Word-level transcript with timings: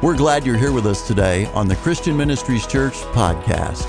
We're 0.00 0.16
glad 0.16 0.46
you're 0.46 0.56
here 0.56 0.70
with 0.70 0.86
us 0.86 1.04
today 1.08 1.46
on 1.46 1.66
the 1.66 1.74
Christian 1.74 2.16
Ministries 2.16 2.68
Church 2.68 2.94
podcast. 3.10 3.84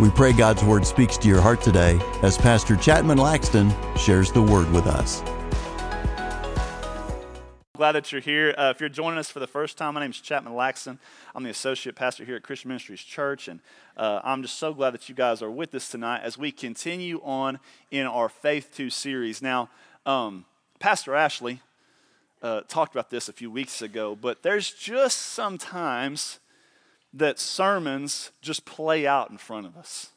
We 0.00 0.08
pray 0.08 0.32
God's 0.32 0.64
Word 0.64 0.86
speaks 0.86 1.18
to 1.18 1.28
your 1.28 1.42
heart 1.42 1.60
today 1.60 2.00
as 2.22 2.38
Pastor 2.38 2.76
Chatman 2.76 3.18
Laxton 3.18 3.70
shares 3.94 4.32
the 4.32 4.40
Word 4.40 4.72
with 4.72 4.86
us. 4.86 5.22
Glad 7.76 7.92
that 7.92 8.10
you're 8.10 8.22
here. 8.22 8.54
Uh, 8.56 8.72
if 8.74 8.80
you're 8.80 8.88
joining 8.88 9.18
us 9.18 9.30
for 9.30 9.38
the 9.38 9.46
first 9.46 9.76
time, 9.76 9.92
my 9.92 10.00
name 10.00 10.12
is 10.12 10.16
Chatman 10.16 10.54
Laxton. 10.54 10.96
I'm 11.34 11.44
the 11.44 11.50
associate 11.50 11.94
pastor 11.94 12.24
here 12.24 12.36
at 12.36 12.42
Christian 12.42 12.68
Ministries 12.68 13.02
Church, 13.02 13.46
and 13.46 13.60
uh, 13.98 14.20
I'm 14.24 14.40
just 14.40 14.56
so 14.56 14.72
glad 14.72 14.94
that 14.94 15.10
you 15.10 15.14
guys 15.14 15.42
are 15.42 15.50
with 15.50 15.74
us 15.74 15.90
tonight 15.90 16.22
as 16.22 16.38
we 16.38 16.52
continue 16.52 17.20
on 17.22 17.58
in 17.90 18.06
our 18.06 18.30
Faith 18.30 18.70
To 18.76 18.88
series. 18.88 19.42
Now, 19.42 19.68
um, 20.06 20.46
Pastor 20.78 21.14
Ashley 21.14 21.60
uh, 22.44 22.60
talked 22.68 22.94
about 22.94 23.08
this 23.08 23.30
a 23.30 23.32
few 23.32 23.50
weeks 23.50 23.80
ago, 23.80 24.14
but 24.14 24.42
there's 24.42 24.70
just 24.70 25.18
sometimes 25.18 26.40
that 27.14 27.38
sermons 27.38 28.32
just 28.42 28.66
play 28.66 29.06
out 29.06 29.30
in 29.30 29.38
front 29.38 29.66
of 29.66 29.78
us. 29.78 30.10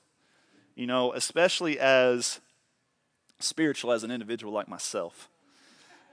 You 0.75 0.87
know, 0.87 1.13
especially 1.13 1.79
as 1.79 2.41
spiritual 3.39 3.93
as 3.93 4.03
an 4.03 4.11
individual 4.11 4.51
like 4.51 4.67
myself. 4.67 5.29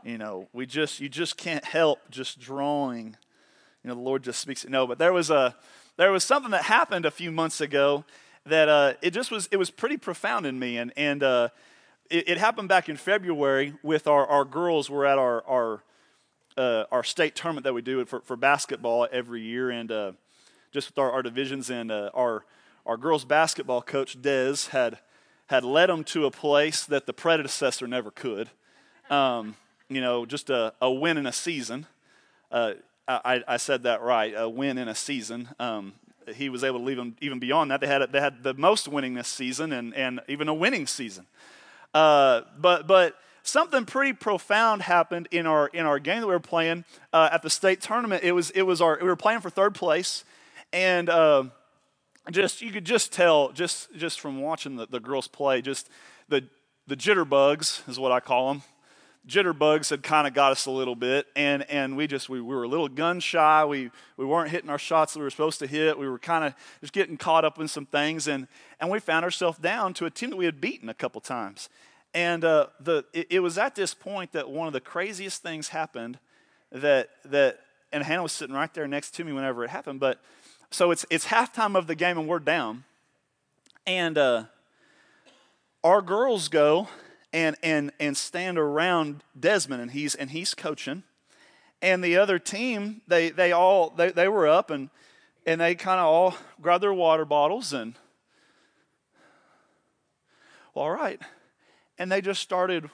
You 0.05 0.17
know, 0.17 0.49
we 0.53 0.67
just 0.67 1.01
you 1.01 1.09
just 1.09 1.37
can't 1.37 1.65
help 1.65 1.99
just 2.11 2.39
drawing. 2.39 3.17
You 3.83 3.89
know, 3.89 3.95
the 3.95 4.01
Lord 4.01 4.23
just 4.23 4.41
speaks. 4.41 4.65
No, 4.69 4.87
but 4.87 4.99
there 4.99 5.13
was 5.13 5.31
a 5.31 5.57
there 5.97 6.13
was 6.13 6.23
something 6.23 6.53
that 6.53 6.63
happened 6.63 7.07
a 7.07 7.11
few 7.11 7.33
months 7.33 7.61
ago 7.61 8.05
that 8.47 8.69
uh, 8.69 8.93
it 9.03 9.11
just 9.11 9.33
was 9.33 9.49
it 9.51 9.57
was 9.57 9.69
pretty 9.69 9.97
profound 9.97 10.47
in 10.47 10.61
me, 10.61 10.79
and 10.79 10.93
and 10.97 11.25
uh, 11.25 11.49
it, 12.09 12.29
it, 12.29 12.39
happened 12.39 12.69
back 12.69 12.89
in 12.89 12.97
February 12.97 13.75
with 13.83 14.07
our 14.07 14.25
our 14.27 14.45
girls. 14.45 14.89
We're 14.89 15.07
at 15.07 15.19
our 15.19 15.43
our 15.47 15.83
uh, 16.57 16.85
our 16.91 17.03
state 17.03 17.35
tournament 17.35 17.65
that 17.65 17.75
we 17.75 17.83
do 17.83 18.05
for, 18.05 18.21
for 18.21 18.37
basketball 18.37 19.09
every 19.11 19.43
year, 19.43 19.71
and 19.71 19.91
uh, 19.91 20.13
just 20.73 20.91
with 20.91 20.99
our, 20.99 21.11
our 21.11 21.23
divisions, 21.23 21.71
and 21.71 21.91
uh, 21.91 22.11
our 22.15 22.45
our 22.87 22.97
girls 22.97 23.25
basketball 23.25 23.83
coach 23.83 24.21
Dez 24.21 24.69
had 24.69 24.99
had 25.47 25.65
led 25.65 25.89
them 25.89 26.05
to 26.05 26.27
a 26.27 26.31
place 26.31 26.85
that 26.85 27.07
the 27.07 27.13
predecessor 27.13 27.87
never 27.87 28.11
could. 28.11 28.51
Um, 29.11 29.57
you 29.89 30.01
know, 30.01 30.25
just 30.25 30.51
a, 30.51 30.73
a 30.81 30.91
win 30.91 31.19
in 31.19 31.27
a 31.27 31.33
season. 31.33 31.87
Uh, 32.51 32.75
I, 33.07 33.43
I, 33.47 33.57
said 33.59 33.83
that 33.83 34.01
right, 34.01 34.33
a 34.35 34.49
win 34.49 34.79
in 34.79 34.89
a 34.89 34.95
season. 34.95 35.51
Um, 35.59 35.93
he 36.35 36.49
was 36.49 36.65
able 36.65 36.79
to 36.79 36.85
leave 36.85 36.97
them 36.97 37.17
even 37.21 37.39
beyond 37.39 37.71
that. 37.71 37.81
They 37.81 37.87
had, 37.87 38.11
they 38.11 38.21
had 38.21 38.43
the 38.43 38.55
most 38.55 38.89
winning 38.89 39.13
this 39.13 39.29
season 39.29 39.73
and, 39.73 39.95
and 39.95 40.21
even 40.27 40.49
a 40.49 40.55
winning 40.55 40.87
season. 40.87 41.27
Uh, 41.93 42.43
but, 42.59 42.87
but 42.87 43.17
something 43.45 43.85
pretty 43.85 44.13
profound 44.13 44.83
happened 44.83 45.29
in 45.31 45.47
our 45.47 45.69
in 45.69 45.87
our 45.87 45.99
game 45.99 46.21
that 46.21 46.27
we 46.27 46.33
were 46.33 46.41
playing 46.41 46.85
uh, 47.13 47.29
at 47.31 47.43
the 47.43 47.51
state 47.51 47.81
tournament. 47.81 48.25
It 48.25 48.33
was 48.33 48.51
it 48.51 48.63
was 48.63 48.81
our 48.81 48.99
we 49.01 49.07
were 49.07 49.17
playing 49.17 49.41
for 49.41 49.51
third 49.51 49.75
place, 49.75 50.25
and 50.73 51.09
uh, 51.09 51.45
just 52.31 52.63
you 52.63 52.73
could 52.73 52.85
just 52.85 53.13
tell 53.13 53.53
just 53.53 53.95
just 53.95 54.21
from 54.21 54.41
watching 54.41 54.77
the, 54.77 54.87
the 54.87 55.01
girls 55.01 55.29
play, 55.29 55.63
just 55.63 55.89
the 56.29 56.45
the 56.87 56.97
jitterbugs 56.97 57.89
is 57.89 57.99
what 57.99 58.13
I 58.13 58.21
call 58.21 58.53
them. 58.53 58.63
Jitterbugs 59.27 59.89
had 59.89 60.03
kind 60.03 60.27
of 60.27 60.35
got 60.35 60.53
us 60.53 60.67
a 60.67 60.71
little 60.71 60.95
bit, 60.95 61.27
and, 61.35 61.63
and 61.71 61.97
we 61.97 62.07
just 62.07 62.29
we, 62.29 62.43
we 62.43 62.55
were 62.55 62.65
a 62.65 62.69
little 62.69 62.89
gun 62.89 63.21
shy. 63.21 63.65
We 63.65 63.91
we 64.19 64.27
weren't 64.27 64.51
hitting 64.51 64.69
our 64.69 64.79
shots 64.79 65.15
that 65.15 65.21
we 65.21 65.25
were 65.25 65.31
supposed 65.31 65.61
to 65.61 65.67
hit. 65.67 65.99
We 65.99 66.09
were 66.09 66.19
kind 66.19 66.45
of 66.45 66.55
just 66.83 66.93
getting 66.93 67.17
caught 67.17 67.43
up 67.43 67.59
in 67.59 67.67
some 67.67 67.87
things, 67.87 68.29
and 68.29 68.49
and 68.81 68.91
we 68.91 69.01
found 69.01 69.25
ourselves 69.25 69.59
down 69.59 69.95
to 69.95 70.05
a 70.05 70.11
team 70.11 70.29
that 70.29 70.37
we 70.37 70.45
had 70.45 70.61
beaten 70.61 70.91
a 70.91 70.95
couple 70.95 71.23
times. 71.23 71.71
And 72.15 72.45
uh, 72.45 72.69
the, 72.79 73.05
it, 73.13 73.27
it, 73.29 73.41
was 73.41 73.59
at 73.59 73.75
this 73.75 73.93
point 73.93 74.33
that 74.33 74.49
one 74.49 74.69
of 74.69 74.73
the 74.73 74.81
craziest 74.81 75.43
things 75.43 75.69
happened 75.69 76.21
that, 76.71 77.11
that, 77.25 77.59
and 77.93 78.05
Hannah 78.05 78.23
was 78.23 78.33
sitting 78.33 78.55
right 78.55 78.73
there 78.73 78.87
next 78.87 79.17
to 79.17 79.25
me 79.25 79.33
whenever 79.33 79.65
it 79.65 79.71
happened. 79.71 79.99
But 79.99 80.23
so 80.71 80.93
it's, 80.93 81.05
it's 81.11 81.27
halftime 81.27 81.77
of 81.77 81.89
the 81.89 81.97
game 81.97 82.17
and 82.17 82.29
we're 82.29 82.39
down. 82.39 82.85
And 83.85 84.17
uh, 84.17 84.45
our 85.83 86.01
girls 86.01 86.49
go 86.49 86.89
and, 87.33 87.57
and, 87.65 87.91
and 87.99 88.17
stand 88.17 88.59
around 88.59 89.25
Desmond 89.39 89.83
and 89.83 89.91
he's, 89.91 90.15
and 90.15 90.31
he's 90.31 90.55
coaching. 90.55 91.03
And 91.83 92.03
the 92.03 92.17
other 92.17 92.39
team, 92.39 93.03
they, 93.09 93.31
they 93.31 93.51
all, 93.51 93.91
they, 93.91 94.13
they 94.13 94.29
were 94.29 94.47
up 94.47 94.71
and, 94.71 94.89
and 95.45 95.61
they 95.61 95.75
kind 95.75 95.99
of 95.99 96.07
all 96.07 96.37
grabbed 96.63 96.85
their 96.85 96.95
water 96.95 97.25
bottles 97.25 97.73
and, 97.73 97.97
well, 100.75 100.85
all 100.85 100.93
right 100.93 101.21
and 101.99 102.11
they 102.11 102.21
just 102.21 102.43
started 102.43 102.91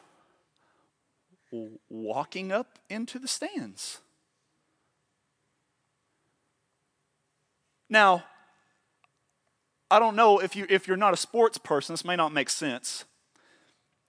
walking 1.89 2.53
up 2.53 2.79
into 2.89 3.19
the 3.19 3.29
stands. 3.29 3.99
Now, 7.89 8.25
I 9.91 9.99
don't 9.99 10.15
know 10.15 10.39
if, 10.39 10.55
you, 10.55 10.67
if 10.71 10.87
you're 10.87 10.97
not 10.97 11.13
a 11.13 11.17
sports 11.17 11.59
person, 11.59 11.93
this 11.93 12.05
may 12.05 12.15
not 12.15 12.33
make 12.33 12.49
sense. 12.49 13.05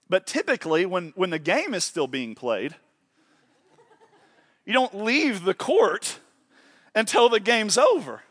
But 0.08 0.28
typically, 0.28 0.86
when, 0.86 1.14
when 1.16 1.32
the 1.32 1.40
game 1.40 1.74
is 1.74 1.84
still 1.84 2.06
being 2.06 2.36
played, 2.36 2.76
you 4.66 4.74
don't 4.74 5.04
leave 5.04 5.44
the 5.44 5.56
court 5.56 6.20
until 6.94 7.30
the 7.30 7.40
game's 7.40 7.78
over. 7.78 8.22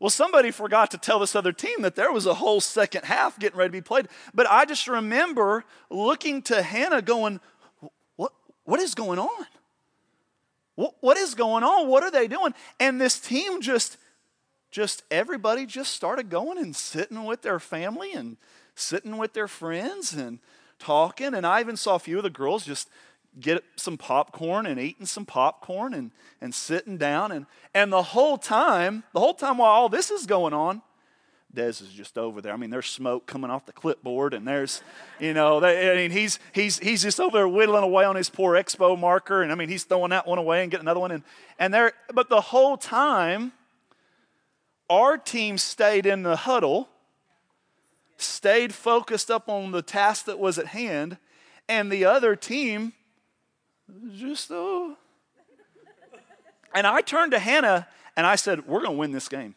Well, 0.00 0.10
somebody 0.10 0.50
forgot 0.50 0.90
to 0.90 0.98
tell 0.98 1.18
this 1.18 1.34
other 1.34 1.52
team 1.52 1.82
that 1.82 1.96
there 1.96 2.12
was 2.12 2.26
a 2.26 2.34
whole 2.34 2.60
second 2.60 3.04
half 3.04 3.38
getting 3.38 3.58
ready 3.58 3.68
to 3.68 3.72
be 3.72 3.80
played. 3.80 4.08
But 4.34 4.46
I 4.50 4.64
just 4.64 4.86
remember 4.88 5.64
looking 5.88 6.42
to 6.42 6.62
Hannah 6.62 7.02
going, 7.02 7.40
What, 8.16 8.32
what 8.64 8.80
is 8.80 8.94
going 8.94 9.18
on? 9.18 9.46
What, 10.74 10.94
what 11.00 11.16
is 11.16 11.34
going 11.34 11.64
on? 11.64 11.88
What 11.88 12.02
are 12.02 12.10
they 12.10 12.28
doing? 12.28 12.54
And 12.78 13.00
this 13.00 13.18
team 13.18 13.62
just, 13.62 13.96
just 14.70 15.02
everybody 15.10 15.64
just 15.64 15.94
started 15.94 16.28
going 16.28 16.58
and 16.58 16.76
sitting 16.76 17.24
with 17.24 17.40
their 17.40 17.58
family 17.58 18.12
and 18.12 18.36
sitting 18.74 19.16
with 19.16 19.32
their 19.32 19.48
friends 19.48 20.12
and 20.12 20.38
talking. 20.78 21.32
And 21.32 21.46
I 21.46 21.60
even 21.60 21.78
saw 21.78 21.94
a 21.94 21.98
few 21.98 22.18
of 22.18 22.22
the 22.22 22.30
girls 22.30 22.66
just 22.66 22.90
get 23.38 23.62
some 23.76 23.98
popcorn 23.98 24.66
and 24.66 24.80
eating 24.80 25.06
some 25.06 25.26
popcorn 25.26 25.94
and, 25.94 26.10
and 26.40 26.54
sitting 26.54 26.96
down. 26.96 27.32
And, 27.32 27.46
and 27.74 27.92
the 27.92 28.02
whole 28.02 28.38
time, 28.38 29.04
the 29.12 29.20
whole 29.20 29.34
time 29.34 29.58
while 29.58 29.70
all 29.70 29.88
this 29.88 30.10
is 30.10 30.26
going 30.26 30.54
on, 30.54 30.82
Dez 31.54 31.80
is 31.80 31.88
just 31.88 32.18
over 32.18 32.42
there. 32.42 32.52
I 32.52 32.56
mean, 32.56 32.68
there's 32.68 32.86
smoke 32.86 33.26
coming 33.26 33.50
off 33.50 33.64
the 33.64 33.72
clipboard, 33.72 34.34
and 34.34 34.46
there's, 34.46 34.82
you 35.18 35.32
know, 35.32 35.58
they, 35.58 35.90
I 35.90 35.96
mean, 35.96 36.10
he's 36.10 36.38
he's 36.52 36.78
he's 36.78 37.02
just 37.02 37.18
over 37.18 37.38
there 37.38 37.48
whittling 37.48 37.82
away 37.82 38.04
on 38.04 38.14
his 38.14 38.28
poor 38.28 38.54
expo 38.54 38.98
marker, 38.98 39.42
and 39.42 39.50
I 39.50 39.54
mean, 39.54 39.70
he's 39.70 39.84
throwing 39.84 40.10
that 40.10 40.26
one 40.26 40.38
away 40.38 40.62
and 40.62 40.70
getting 40.70 40.84
another 40.84 41.00
one, 41.00 41.12
and 41.12 41.22
and 41.58 41.72
there. 41.72 41.92
But 42.12 42.28
the 42.28 42.42
whole 42.42 42.76
time, 42.76 43.52
our 44.90 45.16
team 45.16 45.56
stayed 45.56 46.04
in 46.04 46.24
the 46.24 46.36
huddle, 46.36 46.90
stayed 48.18 48.74
focused 48.74 49.30
up 49.30 49.48
on 49.48 49.70
the 49.70 49.82
task 49.82 50.26
that 50.26 50.38
was 50.38 50.58
at 50.58 50.66
hand, 50.66 51.16
and 51.70 51.90
the 51.90 52.04
other 52.04 52.36
team 52.36 52.92
just 54.14 54.50
oh. 54.50 54.96
And 56.74 56.86
I 56.86 57.00
turned 57.00 57.32
to 57.32 57.38
Hannah 57.38 57.86
and 58.16 58.26
I 58.26 58.36
said, 58.36 58.66
We're 58.66 58.80
going 58.80 58.92
to 58.92 58.98
win 58.98 59.12
this 59.12 59.28
game. 59.28 59.54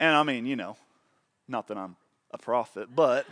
And 0.00 0.16
I 0.16 0.22
mean, 0.22 0.46
you 0.46 0.56
know, 0.56 0.76
not 1.48 1.68
that 1.68 1.76
I'm 1.76 1.96
a 2.30 2.38
prophet, 2.38 2.88
but. 2.94 3.26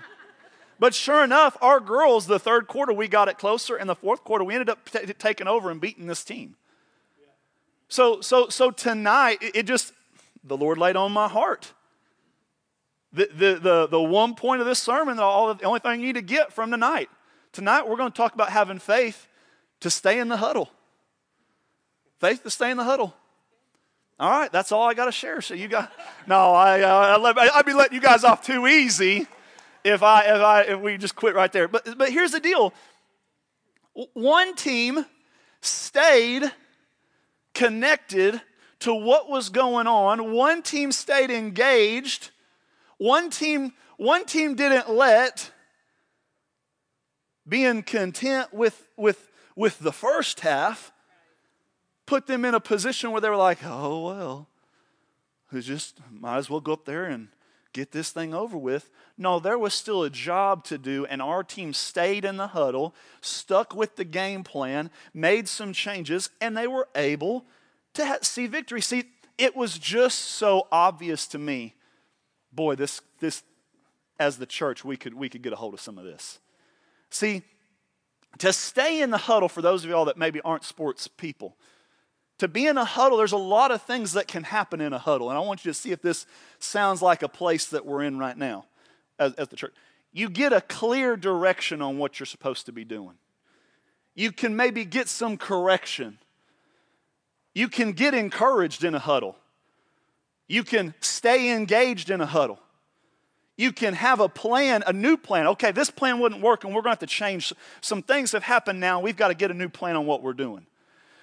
But 0.79 0.95
sure 0.95 1.23
enough, 1.23 1.59
our 1.61 1.79
girls, 1.79 2.27
the 2.27 2.39
third 2.39 2.67
quarter, 2.67 2.91
we 2.95 3.07
got 3.07 3.29
it 3.29 3.37
closer. 3.37 3.77
And 3.77 3.87
the 3.87 3.95
fourth 3.95 4.25
quarter, 4.25 4.45
we 4.45 4.55
ended 4.55 4.71
up 4.71 4.89
t- 4.89 5.13
taking 5.13 5.47
over 5.47 5.71
and 5.71 5.79
beating 5.79 6.07
this 6.07 6.25
team. 6.25 6.57
So, 7.89 8.23
so, 8.23 8.49
so 8.49 8.71
tonight, 8.71 9.43
it, 9.43 9.57
it 9.57 9.67
just, 9.67 9.93
the 10.43 10.57
Lord 10.57 10.79
laid 10.79 10.97
on 10.97 11.13
my 11.13 11.29
heart. 11.29 11.75
The, 13.13 13.29
the, 13.31 13.61
the, 13.61 13.87
the 13.89 14.01
one 14.01 14.35
point 14.35 14.63
of 14.63 14.67
this 14.67 14.79
sermon, 14.79 15.19
all, 15.19 15.53
the 15.53 15.65
only 15.65 15.81
thing 15.81 16.01
you 16.01 16.07
need 16.07 16.15
to 16.15 16.23
get 16.23 16.51
from 16.51 16.71
tonight. 16.71 17.11
Tonight, 17.53 17.87
we're 17.87 17.97
going 17.97 18.11
to 18.11 18.17
talk 18.17 18.33
about 18.33 18.49
having 18.49 18.79
faith 18.79 19.27
to 19.81 19.91
stay 19.91 20.19
in 20.19 20.29
the 20.29 20.37
huddle. 20.37 20.71
Faith 22.19 22.43
to 22.43 22.51
stay 22.51 22.71
in 22.71 22.77
the 22.77 22.85
huddle. 22.85 23.15
All 24.19 24.31
right, 24.31 24.53
that's 24.53 24.71
all 24.71 24.87
I 24.87 24.93
got 24.93 25.07
to 25.07 25.13
share. 25.13 25.41
So 25.41 25.55
you 25.55 25.67
got 25.67 25.91
no, 26.27 26.53
I, 26.53 26.83
uh, 26.83 27.19
I 27.19 27.57
would 27.57 27.67
be 27.67 27.73
letting 27.73 27.95
you 27.95 28.03
guys 28.03 28.23
off 28.23 28.45
too 28.45 28.67
easy 28.67 29.27
if 29.83 30.03
I 30.03 30.25
if 30.25 30.43
I 30.43 30.63
if 30.63 30.81
we 30.81 30.99
just 30.99 31.17
quit 31.17 31.35
right 31.35 31.51
there. 31.51 31.69
But 31.69 31.97
but 31.97 32.11
here's 32.11 32.33
the 32.33 32.41
deal. 32.41 32.75
One 34.13 34.55
team 34.55 35.07
stayed 35.63 36.53
connected 37.55 38.41
to 38.81 38.95
what 38.95 39.31
was 39.31 39.49
going 39.49 39.87
on. 39.87 40.33
One 40.33 40.63
team 40.63 40.93
stayed 40.93 41.31
engaged. 41.31 42.31
One 42.99 43.31
team 43.31 43.73
one 43.97 44.27
team 44.27 44.55
didn't 44.55 44.91
let 44.91 45.51
being 47.49 47.83
content 47.83 48.53
with 48.53 48.87
with 48.99 49.30
with 49.61 49.79
the 49.79 49.93
first 49.93 50.41
half 50.41 50.91
put 52.07 52.27
them 52.27 52.47
in 52.47 52.55
a 52.55 52.61
position 52.61 53.11
where 53.11 53.21
they 53.21 53.29
were 53.29 53.37
like, 53.37 53.59
oh, 53.63 54.07
well, 54.07 54.49
we 55.53 55.61
just 55.61 56.01
might 56.11 56.39
as 56.39 56.49
well 56.49 56.61
go 56.61 56.73
up 56.73 56.87
there 56.87 57.05
and 57.05 57.29
get 57.75 57.93
this 57.93 58.11
thing 58.11 58.33
over 58.33 58.57
with. 58.57 58.89
No, 59.19 59.39
there 59.39 59.59
was 59.59 59.75
still 59.75 60.03
a 60.03 60.09
job 60.09 60.65
to 60.65 60.79
do, 60.79 61.05
and 61.05 61.21
our 61.21 61.45
team 61.45 61.75
stayed 61.75 62.25
in 62.25 62.39
the 62.39 62.47
huddle, 62.47 62.95
stuck 63.21 63.77
with 63.77 63.97
the 63.97 64.05
game 64.05 64.45
plan, 64.45 64.91
made 65.13 65.47
some 65.47 65.75
changes, 65.75 66.31
and 66.41 66.57
they 66.57 66.67
were 66.67 66.89
able 66.95 67.45
to 67.93 68.19
see 68.23 68.47
victory. 68.47 68.81
See, 68.81 69.05
it 69.37 69.55
was 69.55 69.79
just 69.79 70.21
so 70.21 70.69
obvious 70.73 71.27
to 71.29 71.39
me. 71.39 71.75
Boy, 72.51 72.77
this, 72.77 73.03
this, 73.19 73.43
as 74.19 74.39
the 74.39 74.47
church, 74.47 74.87
we 74.87 74.97
could, 74.97 75.13
we 75.13 75.29
could 75.29 75.43
get 75.43 75.53
a 75.53 75.57
hold 75.57 75.75
of 75.75 75.83
some 75.83 75.99
of 75.99 76.05
this. 76.05 76.39
See, 77.11 77.43
to 78.39 78.53
stay 78.53 79.01
in 79.01 79.11
the 79.11 79.19
huddle, 79.19 79.49
for 79.49 79.63
those 79.63 79.85
of 79.85 79.91
y'all 79.91 80.07
that 80.07 80.17
maybe 80.17 80.41
aren't 80.43 80.65
sports 80.65 81.09
people, 81.09 81.57
to 82.39 82.49
be 82.49 82.67
in 82.67 82.79
a 82.79 82.85
huddle, 82.85 83.19
there's 83.19 83.33
a 83.33 83.37
lot 83.37 83.71
of 83.71 83.83
things 83.83 84.15
that 84.15 84.27
can 84.27 84.45
happen 84.45 84.81
in 84.81 84.95
a 84.95 84.99
huddle. 84.99 85.29
And 85.29 85.37
I 85.37 85.43
want 85.43 85.65
you 85.65 85.71
to 85.71 85.75
see 85.75 85.93
if 85.93 86.01
this 86.01 86.25
sounds 86.59 87.03
like 87.03 87.23
a 87.23 87.29
place 87.29 87.67
that 87.67 87.85
we're 87.85 88.03
in 88.03 88.19
right 88.19 88.37
now 88.37 88.65
as, 89.19 89.35
as 89.35 89.49
the 89.49 89.57
church. 89.57 89.75
You 90.13 90.31
get 90.31 90.53
a 90.53 90.63
clear 90.63 91.17
direction 91.17 91.83
on 91.83 91.99
what 91.99 92.19
you're 92.19 92.27
supposed 92.27 92.67
to 92.67 92.73
be 92.73 92.85
doing. 92.85 93.17
You 94.15 94.33
can 94.33 94.57
maybe 94.57 94.85
get 94.85 95.09
some 95.09 95.37
correction. 95.37 96.19
You 97.55 97.69
can 97.69 97.93
get 97.93 98.15
encouraged 98.15 98.85
in 98.85 98.95
a 98.95 98.99
huddle. 98.99 99.37
You 100.49 100.65
can 100.65 100.95
stay 101.01 101.55
engaged 101.55 102.11
in 102.11 102.21
a 102.21 102.27
huddle. 102.27 102.59
You 103.61 103.73
can 103.73 103.93
have 103.93 104.21
a 104.21 104.29
plan, 104.31 104.83
a 104.87 104.93
new 104.95 105.19
plan. 105.19 105.47
Okay, 105.49 105.71
this 105.71 105.91
plan 105.91 106.19
wouldn't 106.19 106.41
work 106.41 106.65
and 106.65 106.75
we're 106.75 106.81
going 106.81 106.97
to 106.97 106.99
have 106.99 106.99
to 107.01 107.07
change. 107.07 107.53
Some 107.83 108.03
things 108.03 108.33
have 108.33 108.43
happened 108.43 108.81
now. 108.81 109.01
We've 109.01 109.19
got 109.19 109.29
to 109.29 109.35
get 109.35 109.51
a 109.51 109.55
new 109.55 109.69
plan 109.69 109.97
on 109.97 110.07
what 110.07 110.23
we're 110.23 110.33
doing. 110.33 110.65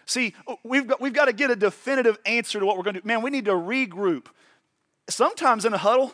See, 0.05 0.35
we've 0.63 0.85
got, 0.85 1.01
we've 1.01 1.13
got 1.13 1.25
to 1.25 1.33
get 1.33 1.49
a 1.49 1.55
definitive 1.55 2.19
answer 2.27 2.59
to 2.59 2.65
what 2.67 2.77
we're 2.77 2.83
going 2.83 2.93
to 2.93 3.01
do. 3.01 3.07
Man, 3.07 3.23
we 3.23 3.31
need 3.31 3.45
to 3.45 3.53
regroup. 3.53 4.27
Sometimes 5.09 5.65
in 5.65 5.73
a 5.73 5.79
huddle, 5.79 6.13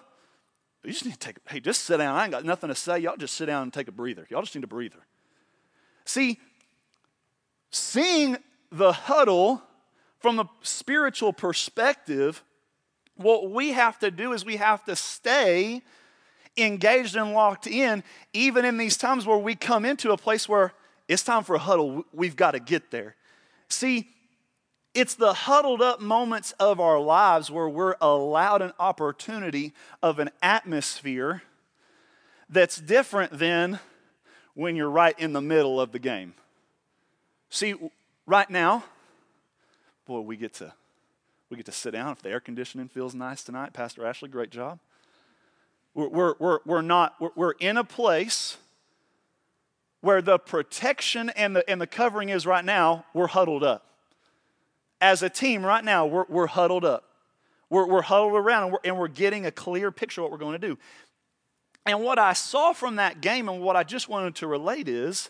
you 0.86 0.94
just 0.94 1.04
need 1.04 1.12
to 1.12 1.20
take, 1.20 1.40
hey, 1.50 1.60
just 1.60 1.82
sit 1.82 1.98
down. 1.98 2.16
I 2.16 2.24
ain't 2.24 2.32
got 2.32 2.46
nothing 2.46 2.70
to 2.70 2.76
say. 2.76 3.00
Y'all 3.00 3.18
just 3.18 3.36
sit 3.36 3.48
down 3.48 3.64
and 3.64 3.74
take 3.74 3.90
a 3.90 3.92
breather. 3.92 4.26
Y'all 4.30 4.44
just 4.44 4.56
need 4.56 4.64
a 4.64 4.68
breather. 4.68 5.06
See, 6.06 6.40
seeing 7.70 8.38
the 8.72 8.94
huddle 8.94 9.62
from 10.20 10.40
a 10.40 10.50
spiritual 10.62 11.34
perspective, 11.34 12.46
what 13.18 13.52
we 13.52 13.74
have 13.74 14.00
to 14.00 14.10
do 14.10 14.32
is 14.32 14.46
we 14.46 14.56
have 14.56 14.86
to 14.86 14.96
stay 14.96 15.82
engaged 16.58 17.16
and 17.16 17.34
locked 17.34 17.68
in, 17.68 18.04
even 18.34 18.66
in 18.66 18.78
these 18.78 18.98
times 18.98 19.26
where 19.26 19.38
we 19.38 19.56
come 19.56 19.86
into 19.86 20.12
a 20.12 20.18
place 20.18 20.48
where 20.48 20.74
it's 21.08 21.24
time 21.24 21.44
for 21.44 21.56
a 21.56 21.60
huddle. 21.60 22.06
We've 22.14 22.36
got 22.36 22.52
to 22.52 22.60
get 22.60 22.92
there. 22.92 23.16
See, 23.68 24.08
it's 24.94 25.16
the 25.16 25.34
huddled 25.34 25.82
up 25.82 26.00
moments 26.00 26.52
of 26.60 26.80
our 26.80 27.00
lives 27.00 27.50
where 27.50 27.68
we're 27.68 27.96
allowed 28.00 28.62
an 28.62 28.74
opportunity 28.80 29.74
of 30.04 30.20
an 30.20 30.30
atmosphere 30.42 31.42
that's 32.50 32.78
different 32.78 33.40
than 33.40 33.80
when 34.54 34.76
you're 34.76 34.90
right 34.90 35.18
in 35.20 35.34
the 35.34 35.42
middle 35.42 35.82
of 35.82 35.92
the 35.92 36.00
game. 36.00 36.36
See, 37.50 37.74
right 38.28 38.50
now, 38.50 38.84
boy, 40.06 40.20
we 40.22 40.38
get 40.38 40.54
to 40.56 40.74
we 41.50 41.58
get 41.58 41.66
to 41.68 41.72
sit 41.72 41.92
down 41.92 42.12
if 42.12 42.22
the 42.22 42.30
air 42.30 42.40
conditioning 42.40 42.88
feels 42.88 43.14
nice 43.14 43.44
tonight. 43.44 43.74
Pastor 43.74 44.06
Ashley, 44.06 44.28
great 44.28 44.50
job. 44.50 44.80
We're, 45.96 46.34
we're, 46.40 46.60
we're, 46.66 46.82
not, 46.82 47.16
we're 47.36 47.52
in 47.60 47.78
a 47.78 47.84
place 47.84 48.58
where 50.02 50.22
the 50.22 50.40
protection 50.40 51.30
and 51.30 51.56
the, 51.56 51.70
and 51.70 51.80
the 51.80 51.88
covering 51.88 52.30
is 52.30 52.46
right 52.46 52.66
now, 52.66 53.06
we're 53.14 53.28
huddled 53.28 53.64
up. 53.64 53.86
As 55.00 55.22
a 55.22 55.30
team 55.30 55.66
right 55.66 55.84
now, 55.84 56.06
we're, 56.06 56.26
we're 56.28 56.48
huddled 56.48 56.84
up. 56.84 57.06
We're, 57.70 57.88
we're 57.88 58.02
huddled 58.02 58.34
around 58.34 58.64
and 58.64 58.72
we're, 58.74 58.80
and 58.84 58.98
we're 58.98 59.08
getting 59.08 59.46
a 59.46 59.52
clear 59.52 59.92
picture 59.92 60.22
of 60.22 60.24
what 60.24 60.32
we're 60.32 60.44
going 60.44 60.60
to 60.60 60.68
do. 60.68 60.78
And 61.86 62.02
what 62.02 62.18
I 62.18 62.34
saw 62.34 62.74
from 62.74 62.96
that 62.98 63.22
game 63.22 63.48
and 63.50 63.62
what 63.62 63.76
I 63.76 63.84
just 63.84 64.10
wanted 64.10 64.36
to 64.36 64.48
relate 64.48 64.88
is 64.88 65.30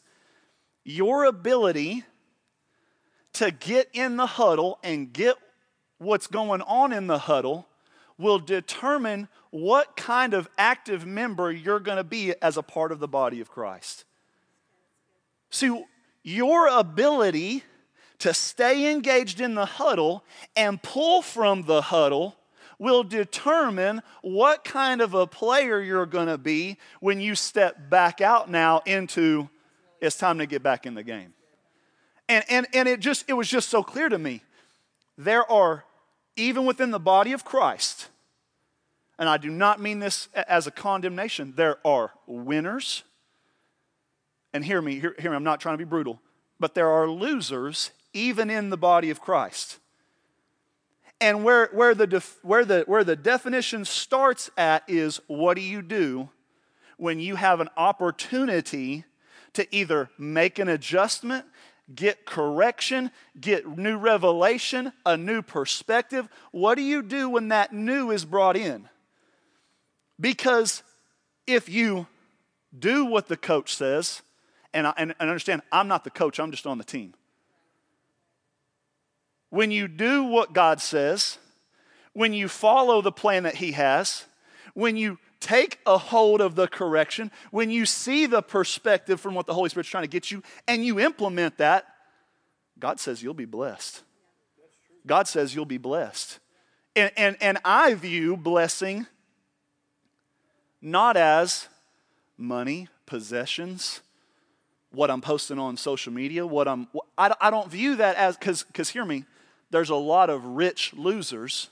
your 0.83 1.25
ability 1.25 2.03
to 3.33 3.51
get 3.51 3.89
in 3.93 4.17
the 4.17 4.25
huddle 4.25 4.79
and 4.83 5.11
get 5.11 5.35
what's 5.97 6.27
going 6.27 6.61
on 6.61 6.93
in 6.93 7.07
the 7.07 7.17
huddle 7.17 7.67
will 8.17 8.39
determine 8.39 9.27
what 9.49 9.95
kind 9.95 10.33
of 10.33 10.49
active 10.57 11.05
member 11.05 11.51
you're 11.51 11.79
going 11.79 11.97
to 11.97 12.03
be 12.03 12.33
as 12.41 12.57
a 12.57 12.63
part 12.63 12.91
of 12.91 12.99
the 12.99 13.07
body 13.07 13.39
of 13.39 13.49
Christ. 13.49 14.05
See, 15.49 15.83
your 16.23 16.67
ability 16.67 17.63
to 18.19 18.33
stay 18.33 18.91
engaged 18.91 19.41
in 19.41 19.55
the 19.55 19.65
huddle 19.65 20.23
and 20.55 20.81
pull 20.81 21.21
from 21.21 21.63
the 21.63 21.81
huddle 21.81 22.37
will 22.79 23.03
determine 23.03 24.01
what 24.21 24.63
kind 24.63 25.01
of 25.01 25.13
a 25.13 25.27
player 25.27 25.81
you're 25.81 26.05
going 26.05 26.27
to 26.27 26.37
be 26.37 26.77
when 26.99 27.19
you 27.19 27.35
step 27.35 27.89
back 27.89 28.21
out 28.21 28.49
now 28.49 28.81
into 28.85 29.49
it's 30.01 30.17
time 30.17 30.39
to 30.39 30.45
get 30.45 30.61
back 30.61 30.85
in 30.85 30.95
the 30.95 31.03
game. 31.03 31.33
And, 32.27 32.43
and, 32.49 32.67
and 32.73 32.89
it 32.89 32.99
just 32.99 33.25
it 33.29 33.33
was 33.33 33.47
just 33.47 33.69
so 33.69 33.83
clear 33.83 34.09
to 34.09 34.17
me. 34.17 34.41
There 35.17 35.49
are, 35.49 35.85
even 36.35 36.65
within 36.65 36.91
the 36.91 36.99
body 36.99 37.33
of 37.33 37.45
Christ, 37.45 38.09
and 39.19 39.29
I 39.29 39.37
do 39.37 39.49
not 39.49 39.79
mean 39.79 39.99
this 39.99 40.27
as 40.47 40.67
a 40.67 40.71
condemnation, 40.71 41.53
there 41.55 41.77
are 41.85 42.11
winners 42.25 43.03
and 44.53 44.63
hear 44.63 44.81
me, 44.81 44.99
hear, 44.99 45.15
hear 45.19 45.31
me, 45.31 45.35
I'm 45.35 45.43
not 45.43 45.59
trying 45.59 45.73
to 45.73 45.83
be 45.83 45.89
brutal, 45.89 46.21
but 46.59 46.75
there 46.75 46.89
are 46.89 47.09
losers 47.09 47.91
even 48.13 48.49
in 48.49 48.69
the 48.69 48.77
body 48.77 49.09
of 49.09 49.19
Christ. 49.19 49.79
And 51.19 51.43
where, 51.43 51.69
where, 51.71 51.95
the, 51.95 52.05
def, 52.05 52.37
where, 52.43 52.63
the, 52.63 52.83
where 52.85 53.03
the 53.03 53.15
definition 53.15 53.85
starts 53.85 54.51
at 54.57 54.83
is 54.87 55.19
what 55.27 55.55
do 55.55 55.61
you 55.61 55.81
do 55.81 56.29
when 56.97 57.19
you 57.19 57.35
have 57.35 57.59
an 57.59 57.69
opportunity 57.75 59.05
to 59.53 59.75
either 59.75 60.09
make 60.17 60.59
an 60.59 60.67
adjustment, 60.67 61.45
get 61.93 62.25
correction, 62.25 63.11
get 63.39 63.77
new 63.77 63.97
revelation, 63.97 64.93
a 65.05 65.17
new 65.17 65.41
perspective? 65.41 66.27
What 66.51 66.75
do 66.75 66.81
you 66.81 67.01
do 67.01 67.29
when 67.29 67.49
that 67.49 67.73
new 67.73 68.11
is 68.11 68.25
brought 68.25 68.57
in? 68.57 68.87
Because 70.19 70.83
if 71.45 71.67
you 71.69 72.07
do 72.77 73.05
what 73.05 73.27
the 73.27 73.37
coach 73.37 73.75
says, 73.75 74.21
and, 74.73 74.87
I, 74.87 74.93
and, 74.97 75.13
and 75.19 75.29
understand, 75.29 75.61
I'm 75.71 75.87
not 75.87 76.03
the 76.03 76.09
coach, 76.09 76.39
I'm 76.39 76.51
just 76.51 76.65
on 76.65 76.77
the 76.77 76.83
team. 76.83 77.13
When 79.49 79.69
you 79.69 79.87
do 79.87 80.23
what 80.23 80.53
God 80.53 80.81
says, 80.81 81.37
when 82.13 82.33
you 82.33 82.47
follow 82.47 83.01
the 83.01 83.11
plan 83.11 83.43
that 83.43 83.55
He 83.55 83.73
has, 83.73 84.25
when 84.73 84.97
you 84.97 85.19
take 85.43 85.79
a 85.85 85.97
hold 85.97 86.39
of 86.39 86.55
the 86.55 86.67
correction, 86.67 87.29
when 87.51 87.69
you 87.69 87.85
see 87.85 88.25
the 88.25 88.41
perspective 88.41 89.19
from 89.19 89.35
what 89.35 89.45
the 89.45 89.53
Holy 89.53 89.69
Spirit's 89.69 89.89
trying 89.89 90.05
to 90.05 90.09
get 90.09 90.31
you, 90.31 90.41
and 90.67 90.85
you 90.85 90.99
implement 90.99 91.57
that, 91.57 91.85
God 92.79 92.99
says 92.99 93.21
you'll 93.21 93.33
be 93.33 93.45
blessed. 93.45 94.01
God 95.05 95.27
says 95.27 95.53
you'll 95.53 95.65
be 95.65 95.77
blessed. 95.77 96.39
And, 96.95 97.11
and, 97.17 97.37
and 97.41 97.57
I 97.65 97.93
view 97.93 98.37
blessing 98.37 99.05
not 100.81 101.17
as 101.17 101.67
money, 102.37 102.87
possessions, 103.05 104.01
what 104.91 105.11
I'm 105.11 105.21
posting 105.21 105.59
on 105.59 105.75
social 105.75 106.13
media, 106.13 106.45
what 106.45 106.67
I'm, 106.67 106.87
I, 107.17 107.33
I 107.41 107.49
don't 107.49 107.69
view 107.69 107.97
that 107.97 108.15
as, 108.15 108.37
because, 108.37 108.63
because 108.63 108.89
hear 108.89 109.03
me, 109.03 109.25
there's 109.71 109.89
a 109.89 109.95
lot 109.95 110.29
of 110.29 110.45
rich 110.45 110.93
losers. 110.93 111.69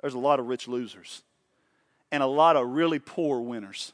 There's 0.00 0.14
a 0.14 0.18
lot 0.18 0.40
of 0.40 0.46
rich 0.46 0.66
losers 0.66 1.22
and 2.10 2.22
a 2.22 2.26
lot 2.26 2.56
of 2.56 2.68
really 2.68 2.98
poor 2.98 3.40
winners. 3.40 3.92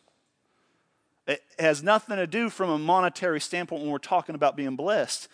It 1.26 1.42
has 1.58 1.82
nothing 1.82 2.16
to 2.16 2.26
do 2.26 2.50
from 2.50 2.70
a 2.70 2.78
monetary 2.78 3.40
standpoint 3.40 3.82
when 3.82 3.90
we're 3.90 3.98
talking 3.98 4.34
about 4.34 4.56
being 4.56 4.76
blessed. 4.76 5.28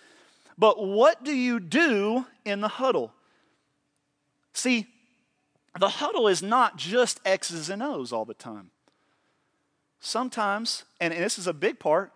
But 0.56 0.84
what 0.84 1.24
do 1.24 1.34
you 1.34 1.58
do 1.58 2.26
in 2.44 2.60
the 2.60 2.68
huddle? 2.68 3.12
See, 4.52 4.86
the 5.78 5.88
huddle 5.88 6.28
is 6.28 6.42
not 6.42 6.76
just 6.76 7.20
X's 7.24 7.70
and 7.70 7.82
O's 7.82 8.12
all 8.12 8.24
the 8.24 8.34
time. 8.34 8.70
Sometimes, 10.00 10.84
and 11.00 11.12
this 11.12 11.38
is 11.38 11.46
a 11.46 11.52
big 11.52 11.78
part, 11.78 12.12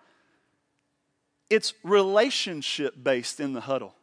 it's 1.50 1.74
relationship 1.82 2.94
based 3.02 3.40
in 3.40 3.52
the 3.52 3.62
huddle. 3.62 3.94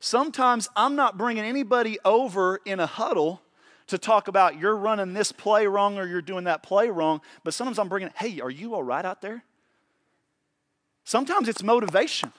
Sometimes 0.00 0.68
I'm 0.76 0.96
not 0.96 1.16
bringing 1.16 1.44
anybody 1.44 1.98
over 2.04 2.60
in 2.64 2.78
a 2.78 2.86
huddle 2.86 3.42
to 3.88 3.98
talk 3.98 4.28
about 4.28 4.58
you're 4.58 4.76
running 4.76 5.12
this 5.12 5.32
play 5.32 5.66
wrong 5.66 5.98
or 5.98 6.06
you're 6.06 6.22
doing 6.22 6.44
that 6.44 6.62
play 6.62 6.88
wrong, 6.88 7.20
but 7.42 7.54
sometimes 7.54 7.78
I'm 7.78 7.88
bringing, 7.88 8.10
hey, 8.16 8.40
are 8.40 8.50
you 8.50 8.74
all 8.74 8.82
right 8.82 9.04
out 9.04 9.20
there? 9.20 9.44
Sometimes 11.04 11.48
it's 11.48 11.62
motivation. 11.62 12.32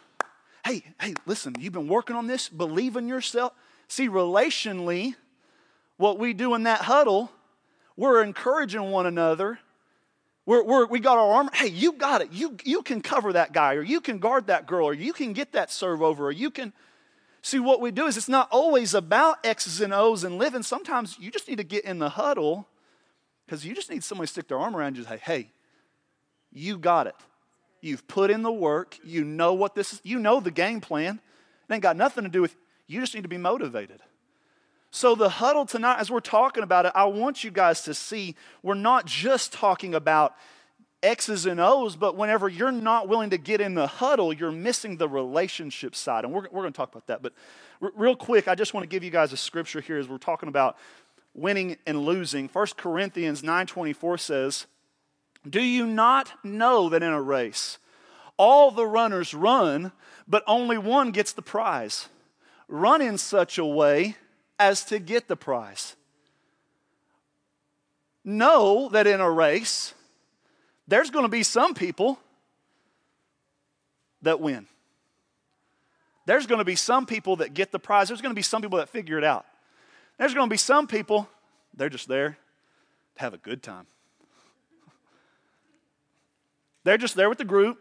Hey, 0.65 0.83
hey, 0.99 1.13
listen, 1.25 1.55
you've 1.59 1.73
been 1.73 1.87
working 1.87 2.15
on 2.15 2.27
this, 2.27 2.49
believe 2.49 2.95
in 2.95 3.07
yourself. 3.07 3.53
See, 3.87 4.09
relationally, 4.09 5.15
what 5.97 6.17
we 6.17 6.33
do 6.33 6.55
in 6.55 6.63
that 6.63 6.81
huddle, 6.81 7.31
we're 7.95 8.23
encouraging 8.23 8.89
one 8.89 9.05
another 9.05 9.59
we're, 10.45 10.63
we're, 10.63 10.85
we 10.85 10.99
got 10.99 11.17
our 11.17 11.33
armor. 11.33 11.49
Hey, 11.53 11.67
you 11.69 11.93
got 11.93 12.21
it. 12.21 12.31
You, 12.31 12.55
you 12.63 12.83
can 12.83 13.01
cover 13.01 13.33
that 13.33 13.51
guy, 13.51 13.73
or 13.73 13.81
you 13.81 13.99
can 13.99 14.19
guard 14.19 14.47
that 14.47 14.67
girl, 14.67 14.87
or 14.87 14.93
you 14.93 15.11
can 15.11 15.33
get 15.33 15.53
that 15.53 15.71
serve 15.71 16.01
over, 16.01 16.27
or 16.27 16.31
you 16.31 16.51
can. 16.51 16.71
See, 17.45 17.59
what 17.59 17.79
we 17.79 17.91
do 17.91 18.07
is 18.07 18.17
it's 18.17 18.27
not 18.27 18.47
always 18.49 18.95
about 18.95 19.45
X's 19.45 19.79
and 19.79 19.93
O's 19.93 20.23
and 20.23 20.39
living. 20.39 20.63
Sometimes 20.63 21.15
you 21.19 21.29
just 21.29 21.47
need 21.47 21.57
to 21.57 21.63
get 21.63 21.85
in 21.85 21.99
the 21.99 22.09
huddle 22.09 22.67
because 23.45 23.63
you 23.63 23.75
just 23.75 23.87
need 23.91 24.03
somebody 24.03 24.25
to 24.25 24.31
stick 24.31 24.47
their 24.47 24.57
arm 24.57 24.75
around 24.75 24.95
you 24.95 25.03
and 25.03 25.07
say, 25.07 25.19
hey, 25.23 25.51
you 26.51 26.79
got 26.79 27.05
it. 27.05 27.13
You've 27.81 28.07
put 28.07 28.31
in 28.31 28.41
the 28.41 28.51
work. 28.51 28.97
You 29.03 29.23
know 29.23 29.53
what 29.53 29.75
this 29.75 29.93
is. 29.93 30.01
You 30.03 30.17
know 30.17 30.39
the 30.39 30.49
game 30.49 30.81
plan. 30.81 31.19
It 31.69 31.73
ain't 31.73 31.83
got 31.83 31.95
nothing 31.95 32.23
to 32.23 32.31
do 32.31 32.41
with 32.41 32.55
you 32.87 32.99
just 32.99 33.13
need 33.13 33.21
to 33.21 33.29
be 33.29 33.37
motivated. 33.37 33.99
So, 34.89 35.13
the 35.13 35.29
huddle 35.29 35.67
tonight, 35.67 35.99
as 35.99 36.09
we're 36.09 36.21
talking 36.21 36.63
about 36.63 36.87
it, 36.87 36.93
I 36.95 37.05
want 37.05 37.43
you 37.43 37.51
guys 37.51 37.81
to 37.81 37.93
see 37.93 38.35
we're 38.63 38.73
not 38.73 39.05
just 39.05 39.53
talking 39.53 39.93
about 39.93 40.33
X's 41.03 41.45
and 41.45 41.59
O's, 41.59 41.95
but 41.95 42.15
whenever 42.15 42.49
you're 42.49 42.71
not 42.71 43.07
willing 43.07 43.29
to 43.29 43.37
get 43.37 43.61
in 43.61 43.75
the 43.75 43.87
huddle, 43.87 44.33
you're 44.33 44.51
missing 44.51 44.97
the 44.97 45.07
relationship 45.07 45.95
side. 45.95 46.23
And 46.23 46.33
we're, 46.33 46.43
we're 46.43 46.61
going 46.61 46.73
to 46.73 46.77
talk 46.77 46.91
about 46.91 47.07
that. 47.07 47.21
But 47.21 47.33
r- 47.81 47.91
real 47.95 48.15
quick, 48.15 48.47
I 48.47 48.55
just 48.55 48.73
want 48.73 48.83
to 48.83 48.87
give 48.87 49.03
you 49.03 49.11
guys 49.11 49.31
a 49.33 49.37
scripture 49.37 49.81
here 49.81 49.97
as 49.97 50.07
we're 50.07 50.17
talking 50.17 50.49
about 50.49 50.77
winning 51.33 51.77
and 51.85 52.05
losing. 52.05 52.47
1 52.47 52.67
Corinthians 52.77 53.41
9.24 53.41 54.19
says, 54.19 54.65
Do 55.47 55.61
you 55.61 55.85
not 55.85 56.31
know 56.43 56.89
that 56.89 57.03
in 57.03 57.11
a 57.11 57.21
race 57.21 57.77
all 58.37 58.71
the 58.71 58.85
runners 58.85 59.33
run, 59.33 59.91
but 60.27 60.43
only 60.47 60.77
one 60.77 61.11
gets 61.11 61.33
the 61.33 61.41
prize? 61.41 62.09
Run 62.67 63.01
in 63.01 63.17
such 63.17 63.57
a 63.57 63.65
way 63.65 64.15
as 64.57 64.83
to 64.85 64.99
get 64.99 65.27
the 65.27 65.35
prize. 65.35 65.95
Know 68.23 68.89
that 68.89 69.05
in 69.05 69.21
a 69.21 69.29
race, 69.29 69.93
there's 70.87 71.09
going 71.09 71.25
to 71.25 71.29
be 71.29 71.43
some 71.43 71.73
people 71.73 72.19
that 74.21 74.39
win. 74.39 74.67
There's 76.25 76.47
going 76.47 76.59
to 76.59 76.65
be 76.65 76.75
some 76.75 77.05
people 77.05 77.37
that 77.37 77.53
get 77.53 77.71
the 77.71 77.79
prize. 77.79 78.07
There's 78.07 78.21
going 78.21 78.33
to 78.33 78.35
be 78.35 78.41
some 78.41 78.61
people 78.61 78.79
that 78.79 78.89
figure 78.89 79.17
it 79.17 79.23
out. 79.23 79.45
There's 80.17 80.33
going 80.33 80.47
to 80.47 80.53
be 80.53 80.57
some 80.57 80.87
people, 80.87 81.27
they're 81.75 81.89
just 81.89 82.07
there 82.07 82.37
to 83.15 83.21
have 83.21 83.33
a 83.33 83.37
good 83.37 83.61
time. 83.61 83.85
They're 86.83 86.97
just 86.97 87.15
there 87.15 87.29
with 87.29 87.39
the 87.39 87.45
group. 87.45 87.79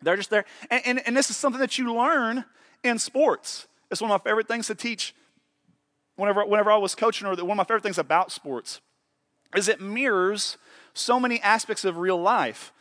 They're 0.00 0.16
just 0.16 0.30
there. 0.30 0.44
And, 0.70 0.82
and, 0.86 1.06
and, 1.06 1.16
this 1.16 1.28
is 1.30 1.36
something 1.36 1.60
that 1.60 1.76
you 1.76 1.94
learn 1.94 2.44
in 2.82 2.98
sports. 2.98 3.66
It's 3.90 4.00
one 4.00 4.10
of 4.10 4.20
my 4.20 4.30
favorite 4.30 4.48
things 4.48 4.68
to 4.68 4.74
teach 4.74 5.14
whenever, 6.16 6.44
whenever 6.44 6.70
I 6.70 6.76
was 6.76 6.94
coaching, 6.94 7.26
or 7.26 7.30
one 7.30 7.50
of 7.52 7.56
my 7.56 7.64
favorite 7.64 7.82
things 7.82 7.98
about 7.98 8.32
sports 8.32 8.80
is 9.54 9.68
it 9.68 9.80
mirrors 9.80 10.56
so 10.94 11.18
many 11.18 11.40
aspects 11.40 11.84
of 11.84 11.96
real 11.96 12.20
life. 12.20 12.72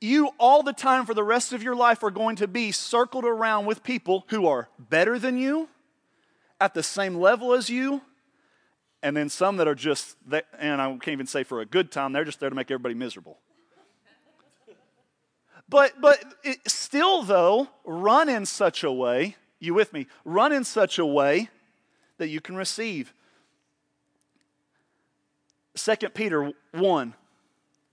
You, 0.00 0.30
all 0.38 0.62
the 0.62 0.72
time 0.72 1.04
for 1.04 1.14
the 1.14 1.22
rest 1.22 1.52
of 1.52 1.62
your 1.62 1.76
life, 1.76 2.02
are 2.02 2.10
going 2.10 2.36
to 2.36 2.48
be 2.48 2.72
circled 2.72 3.24
around 3.24 3.66
with 3.66 3.82
people 3.82 4.24
who 4.28 4.46
are 4.46 4.68
better 4.78 5.18
than 5.18 5.36
you, 5.36 5.68
at 6.60 6.72
the 6.72 6.82
same 6.82 7.16
level 7.16 7.52
as 7.52 7.68
you, 7.68 8.00
and 9.02 9.16
then 9.16 9.28
some 9.28 9.58
that 9.58 9.68
are 9.68 9.74
just, 9.74 10.16
and 10.58 10.80
I 10.80 10.88
can't 10.88 11.08
even 11.08 11.26
say 11.26 11.44
for 11.44 11.60
a 11.60 11.66
good 11.66 11.92
time, 11.92 12.12
they're 12.12 12.24
just 12.24 12.40
there 12.40 12.48
to 12.48 12.56
make 12.56 12.70
everybody 12.70 12.94
miserable. 12.94 13.38
But, 15.68 16.00
but 16.00 16.24
it, 16.42 16.58
still, 16.66 17.22
though, 17.22 17.68
run 17.84 18.28
in 18.28 18.46
such 18.46 18.84
a 18.84 18.90
way, 18.90 19.36
you 19.58 19.74
with 19.74 19.92
me? 19.92 20.06
Run 20.24 20.52
in 20.52 20.64
such 20.64 20.98
a 20.98 21.04
way 21.04 21.50
that 22.18 22.28
you 22.28 22.40
can 22.40 22.56
receive. 22.56 23.12
2 25.76 25.94
Peter 26.14 26.52
1, 26.72 27.14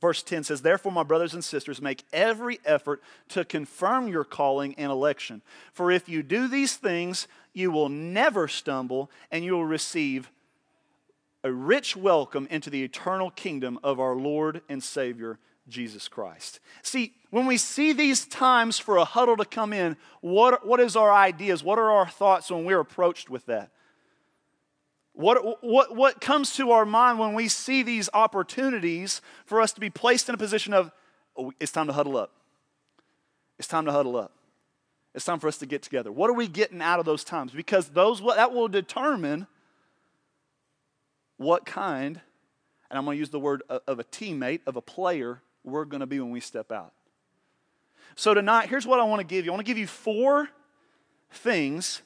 verse 0.02 0.24
10 0.24 0.46
says, 0.46 0.62
Therefore, 0.62 0.92
my 0.92 1.04
brothers 1.04 1.34
and 1.34 1.44
sisters, 1.44 1.82
make 1.82 2.04
every 2.13 2.60
effort 2.66 3.02
to 3.30 3.44
confirm 3.46 4.08
your 4.08 4.24
calling 4.24 4.74
and 4.75 4.92
election. 4.92 5.42
For 5.74 5.92
if 5.92 6.08
you 6.08 6.24
do 6.24 6.48
these 6.48 6.75
things, 6.75 7.28
you 7.54 7.72
will 7.72 7.90
never 7.90 8.48
stumble, 8.48 9.12
and 9.32 9.44
you 9.44 9.54
will 9.54 9.66
receive 9.66 10.32
a 11.44 11.52
rich 11.52 11.96
welcome 11.96 12.48
into 12.50 12.70
the 12.70 12.84
eternal 12.84 13.30
kingdom 13.30 13.78
of 13.84 14.00
our 14.00 14.16
Lord 14.16 14.62
and 14.70 14.82
Savior, 14.82 15.40
Jesus 15.68 16.08
Christ. 16.08 16.62
See, 16.82 17.13
when 17.32 17.46
we 17.46 17.58
see 17.58 17.92
these 17.92 18.25
times 18.25 18.80
for 18.80 18.98
a 18.98 19.06
huddle 19.06 19.36
to 19.38 19.46
come 19.46 19.74
in, 19.74 19.98
what, 20.22 20.66
what 20.66 20.80
is 20.80 20.96
our 20.96 21.12
ideas? 21.12 21.63
What 21.63 21.80
are 21.80 21.92
our 21.92 22.08
thoughts 22.08 22.50
when 22.50 22.63
we're 22.63 22.80
approached 22.80 23.30
with 23.30 23.46
that? 23.48 23.72
What, 25.13 25.63
what, 25.63 25.96
what 25.96 26.20
comes 26.20 26.55
to 26.55 26.72
our 26.72 26.86
mind 26.86 27.20
when 27.20 27.34
we 27.34 27.48
see 27.48 27.84
these 27.84 28.10
opportunities 28.13 29.22
for 29.46 29.62
us 29.62 29.72
to 29.74 29.79
be 29.79 29.89
placed 29.89 30.27
in 30.27 30.36
a 30.36 30.38
position 30.38 30.74
of, 30.74 30.91
oh, 31.38 31.53
it's 31.60 31.72
time 31.72 31.88
to 31.88 31.93
huddle 31.93 32.17
up? 32.17 32.32
It's 33.60 33.67
time 33.67 33.86
to 33.86 33.91
huddle 33.91 34.17
up. 34.17 34.32
It's 35.13 35.25
time 35.25 35.39
for 35.39 35.48
us 35.48 35.60
to 35.60 35.67
get 35.67 35.84
together. 35.84 36.12
What 36.12 36.32
are 36.32 36.34
we 36.34 36.48
getting 36.48 36.82
out 36.82 37.00
of 37.00 37.05
those 37.05 37.24
times? 37.24 37.51
Because 37.51 37.89
those 37.89 38.22
that 38.22 38.51
will 38.51 38.67
determine 38.67 39.46
what 41.38 41.65
kind, 41.65 42.20
and 42.89 42.98
I'm 42.98 43.05
going 43.05 43.15
to 43.15 43.20
use 43.20 43.29
the 43.29 43.39
word 43.39 43.62
of 43.70 44.00
a 44.00 44.03
teammate, 44.03 44.62
of 44.65 44.75
a 44.75 44.82
player, 44.82 45.41
we're 45.63 45.86
going 45.86 46.00
to 46.00 46.08
be 46.08 46.20
when 46.20 46.32
we 46.32 46.39
step 46.39 46.72
out. 46.72 46.93
So 48.15 48.34
tonight, 48.34 48.70
here's 48.70 48.88
what 48.88 49.00
I 49.00 49.03
want 49.03 49.20
to 49.20 49.27
give 49.27 49.46
you. 49.46 49.51
I 49.51 49.53
want 49.53 49.65
to 49.65 49.70
give 49.70 49.77
you 49.77 49.88
four 49.88 50.50
things 51.32 52.01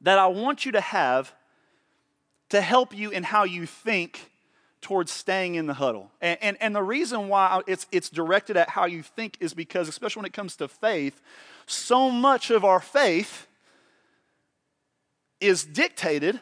that 0.00 0.18
I 0.18 0.26
want 0.26 0.66
you 0.66 0.72
to 0.72 0.80
have 0.80 1.32
to 2.50 2.60
help 2.60 2.96
you 2.96 3.10
in 3.10 3.22
how 3.22 3.44
you 3.44 3.66
think 3.66 4.30
towards 4.80 5.10
staying 5.10 5.56
in 5.56 5.66
the 5.66 5.74
huddle. 5.74 6.12
And, 6.20 6.38
and, 6.40 6.56
and, 6.60 6.76
the 6.76 6.82
reason 6.82 7.28
why 7.28 7.60
it's, 7.66 7.86
it's 7.90 8.08
directed 8.08 8.56
at 8.56 8.68
how 8.68 8.86
you 8.86 9.02
think 9.02 9.36
is 9.40 9.52
because, 9.52 9.88
especially 9.88 10.20
when 10.20 10.26
it 10.26 10.32
comes 10.32 10.54
to 10.56 10.68
faith, 10.68 11.20
so 11.66 12.10
much 12.10 12.50
of 12.50 12.64
our 12.64 12.78
faith 12.78 13.48
is 15.40 15.64
dictated 15.64 16.40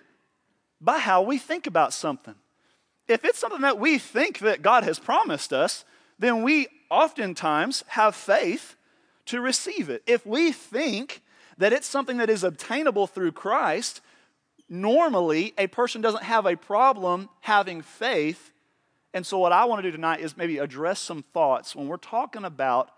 by 0.81 0.99
how 0.99 1.23
we 1.23 1.39
think 1.39 1.67
about 1.67 1.93
something. 1.93 2.35
If 3.09 3.25
it's 3.25 3.39
something 3.39 3.63
that 3.63 3.79
we 3.79 3.99
think 3.99 4.41
that 4.41 4.63
God 4.63 4.85
has 4.85 4.99
promised 4.99 5.53
us, 5.53 5.85
then 6.19 6.43
we 6.43 6.69
oftentimes 6.91 7.83
have 7.89 8.15
faith 8.15 8.77
to 9.27 9.41
receive 9.41 9.89
it. 9.89 10.03
If 10.07 10.27
we 10.27 10.53
think 10.53 11.23
that 11.59 11.73
it's 11.73 11.87
something 11.87 12.19
that 12.19 12.31
is 12.31 12.45
obtainable 12.45 13.07
through 13.07 13.33
Christ, 13.33 14.01
normally 14.69 15.55
a 15.59 15.67
person 15.67 16.01
doesn't 16.01 16.23
have 16.23 16.47
a 16.47 16.57
problem 16.57 17.29
having 17.41 17.83
faith. 17.83 18.53
And 19.13 19.25
so, 19.25 19.39
what 19.39 19.53
I 19.53 19.65
want 19.65 19.83
to 19.83 19.91
do 19.91 19.93
tonight 19.95 20.21
is 20.21 20.37
maybe 20.37 20.59
address 20.59 20.99
some 20.99 21.23
thoughts 21.23 21.77
when 21.77 21.89
we're 21.89 21.97
talking 21.97 22.45
about 22.45 22.91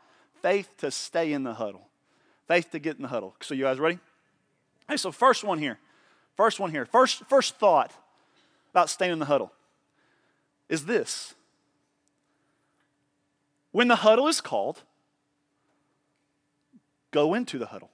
faith 0.42 0.70
to 0.78 0.90
stay 0.90 1.32
in 1.32 1.42
the 1.42 1.54
huddle, 1.54 1.88
faith 2.48 2.70
to 2.70 2.78
get 2.78 2.96
in 2.96 3.02
the 3.02 3.08
huddle. 3.08 3.34
So, 3.40 3.54
you 3.54 3.64
guys 3.64 3.78
ready? 3.78 3.98
Okay, 4.88 4.96
so 4.96 5.12
first 5.12 5.44
one 5.44 5.58
here, 5.58 5.78
first 6.36 6.60
one 6.60 6.70
here, 6.70 6.86
first, 6.86 7.24
first 7.26 7.56
thought 7.56 7.92
about 8.70 8.88
staying 8.88 9.12
in 9.12 9.18
the 9.18 9.26
huddle 9.26 9.52
is 10.68 10.86
this. 10.86 11.34
When 13.72 13.88
the 13.88 13.96
huddle 13.96 14.26
is 14.28 14.40
called, 14.40 14.82
go 17.10 17.34
into 17.34 17.58
the 17.58 17.66
huddle. 17.66 17.90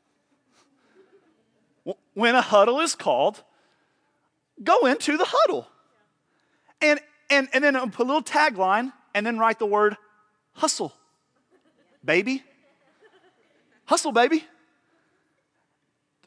When 2.14 2.35
a 2.35 2.43
huddle 2.43 2.79
is 2.81 2.95
called, 2.95 3.43
go 4.62 4.87
into 4.87 5.16
the 5.16 5.26
huddle. 5.26 5.69
And, 6.81 7.00
and, 7.31 7.49
and 7.52 7.62
then 7.62 7.75
put 7.90 8.04
a 8.04 8.09
little 8.09 8.23
tagline 8.23 8.92
and 9.14 9.25
then 9.25 9.38
write 9.38 9.59
the 9.59 9.66
word 9.66 9.97
hustle, 10.54 10.92
baby. 12.04 12.42
Hustle, 13.85 14.12
baby. 14.12 14.45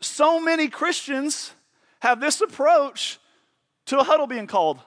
So 0.02 0.40
many 0.40 0.68
Christians 0.68 1.52
have 2.00 2.20
this 2.20 2.42
approach 2.42 3.20
to 3.86 4.00
a 4.00 4.04
huddle 4.04 4.28
being 4.28 4.48
called. 4.48 4.80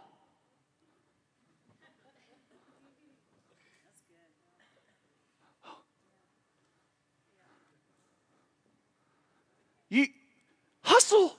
You 9.90 10.06
hustle, 10.82 11.34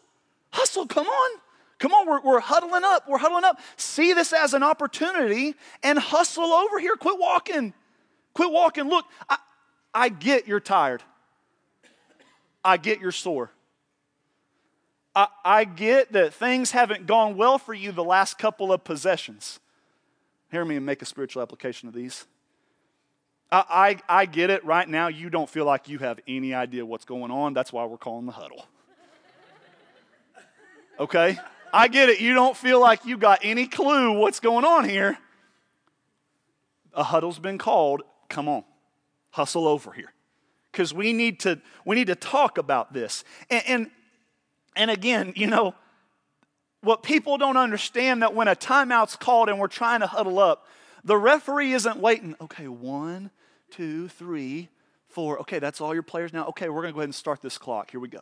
hustle, 0.51 0.88
come 0.88 1.08
on. 1.08 1.39
Come 1.80 1.94
on, 1.94 2.08
we're, 2.08 2.22
we're 2.22 2.40
huddling 2.42 2.84
up. 2.84 3.08
We're 3.08 3.18
huddling 3.18 3.46
up. 3.46 3.60
See 3.78 4.14
this 4.14 4.34
as 4.34 4.54
an 4.54 4.64
opportunity 4.64 5.56
and 5.82 5.98
hustle 5.98 6.52
over 6.52 6.78
here. 6.78 6.96
Quit 6.96 7.18
walking. 7.18 7.74
Quit 8.34 8.52
walking. 8.52 8.90
Look, 8.90 9.06
I, 9.30 9.38
I 9.94 10.10
get 10.10 10.48
you're 10.48 10.60
tired. 10.60 11.02
I 12.64 12.78
get 12.78 13.00
you're 13.00 13.14
sore. 13.14 13.52
I, 15.16 15.28
I 15.44 15.64
get 15.64 16.12
that 16.12 16.34
things 16.34 16.72
haven't 16.72 17.08
gone 17.08 17.38
well 17.38 17.58
for 17.58 17.74
you 17.74 17.92
the 17.94 18.04
last 18.04 18.38
couple 18.38 18.74
of 18.74 18.84
possessions. 18.84 19.60
Hear 20.52 20.66
me 20.66 20.76
and 20.76 20.86
make 20.86 21.02
a 21.02 21.06
spiritual 21.06 21.42
application 21.42 21.88
of 21.88 21.96
these. 21.96 22.26
I, 23.52 23.98
I, 24.10 24.22
I 24.22 24.26
get 24.26 24.50
it 24.50 24.66
right 24.66 24.88
now. 24.88 25.08
You 25.08 25.30
don't 25.30 25.50
feel 25.50 25.66
like 25.66 25.88
you 25.88 26.00
have 26.00 26.20
any 26.28 26.54
idea 26.54 26.86
what's 26.86 27.06
going 27.06 27.32
on. 27.32 27.54
That's 27.54 27.72
why 27.72 27.86
we're 27.86 27.98
calling 27.98 28.26
the 28.26 28.34
huddle. 28.34 28.66
Okay? 31.00 31.38
I 31.74 31.88
get 31.88 32.10
it. 32.10 32.20
You 32.20 32.34
don't 32.34 32.56
feel 32.56 32.80
like 32.80 33.06
you 33.06 33.18
got 33.18 33.40
any 33.44 33.68
clue 33.68 34.14
what's 34.14 34.40
going 34.40 34.66
on 34.66 34.88
here. 34.88 35.18
A 36.94 37.04
huddle's 37.04 37.40
been 37.40 37.58
called. 37.58 38.02
Come 38.30 38.48
on, 38.48 38.64
hustle 39.32 39.68
over 39.68 39.92
here. 39.92 40.14
Because 40.72 40.94
we 40.94 41.14
need 41.14 41.40
to 41.42 41.60
we 41.86 41.96
need 41.96 42.08
to 42.08 42.16
talk 42.16 42.58
about 42.58 42.94
this. 42.94 43.24
And, 43.50 43.64
and 43.68 43.92
and 44.76 44.92
again, 44.92 45.34
you 45.36 45.48
know, 45.48 45.76
what 46.82 47.04
people 47.04 47.38
don't 47.38 47.58
understand 47.58 48.22
that 48.22 48.34
when 48.34 48.48
a 48.48 48.56
timeout's 48.56 49.16
called 49.16 49.50
and 49.50 49.60
we're 49.60 49.68
trying 49.68 50.00
to 50.02 50.08
huddle 50.08 50.40
up, 50.40 50.68
the 51.04 51.18
referee 51.18 51.74
isn't 51.74 51.98
waiting, 51.98 52.36
okay, 52.42 52.68
one, 52.68 53.32
two, 53.72 54.08
three, 54.08 54.70
four. 55.08 55.40
Okay, 55.40 55.60
that's 55.60 55.82
all 55.82 55.94
your 55.94 56.04
players 56.04 56.34
now. 56.34 56.48
Okay, 56.48 56.70
we're 56.70 56.82
going 56.82 56.94
to 56.94 56.96
go 56.96 57.00
ahead 57.00 57.08
and 57.08 57.16
start 57.16 57.42
this 57.42 57.58
clock. 57.58 57.92
Here 57.92 58.00
we 58.00 58.10
go. 58.10 58.22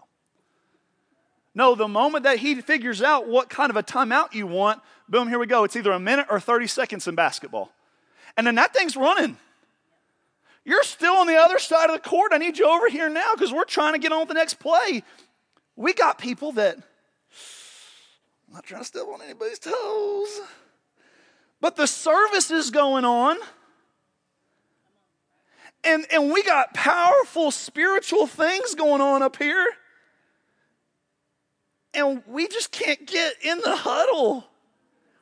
No, 1.57 1.73
the 1.73 1.87
moment 1.87 2.23
that 2.25 2.37
he 2.37 2.61
figures 2.61 3.01
out 3.01 3.27
what 3.27 3.49
kind 3.49 3.71
of 3.71 3.77
a 3.77 3.81
timeout 3.81 4.35
you 4.35 4.45
want, 4.45 4.79
boom, 5.09 5.27
here 5.27 5.39
we 5.39 5.47
go. 5.47 5.63
It's 5.63 5.75
either 5.75 5.91
a 5.91 5.99
minute 5.99 6.27
or 6.29 6.39
30 6.39 6.67
seconds 6.67 7.07
in 7.07 7.15
basketball. 7.15 7.71
And 8.37 8.45
then 8.45 8.53
that 8.55 8.75
thing's 8.75 8.95
running. 8.95 9.37
You're 10.63 10.83
still 10.83 11.15
on 11.15 11.25
the 11.25 11.37
other 11.37 11.57
side 11.57 11.89
of 11.89 11.95
the 11.95 12.07
court. 12.07 12.31
I 12.31 12.37
need 12.37 12.59
you 12.59 12.69
over 12.69 12.87
here 12.89 13.09
now 13.09 13.33
because 13.33 13.51
we're 13.51 13.65
trying 13.65 13.93
to 13.93 13.99
get 13.99 14.11
on 14.11 14.19
with 14.19 14.27
the 14.27 14.35
next 14.35 14.59
play. 14.59 15.01
We 15.75 15.95
got 15.95 16.19
people 16.19 16.51
that, 16.51 16.75
I'm 16.77 18.53
not 18.53 18.63
trying 18.63 18.81
to 18.81 18.85
step 18.85 19.07
on 19.11 19.23
anybody's 19.23 19.57
toes, 19.57 20.41
but 21.59 21.75
the 21.75 21.87
service 21.87 22.51
is 22.51 22.69
going 22.69 23.03
on. 23.03 23.35
And, 25.83 26.05
and 26.11 26.31
we 26.31 26.43
got 26.43 26.75
powerful 26.75 27.49
spiritual 27.49 28.27
things 28.27 28.75
going 28.75 29.01
on 29.01 29.23
up 29.23 29.37
here 29.37 29.65
and 31.97 32.21
we 32.27 32.47
just 32.47 32.71
can't 32.71 33.05
get 33.05 33.33
in 33.43 33.59
the 33.59 33.75
huddle. 33.75 34.45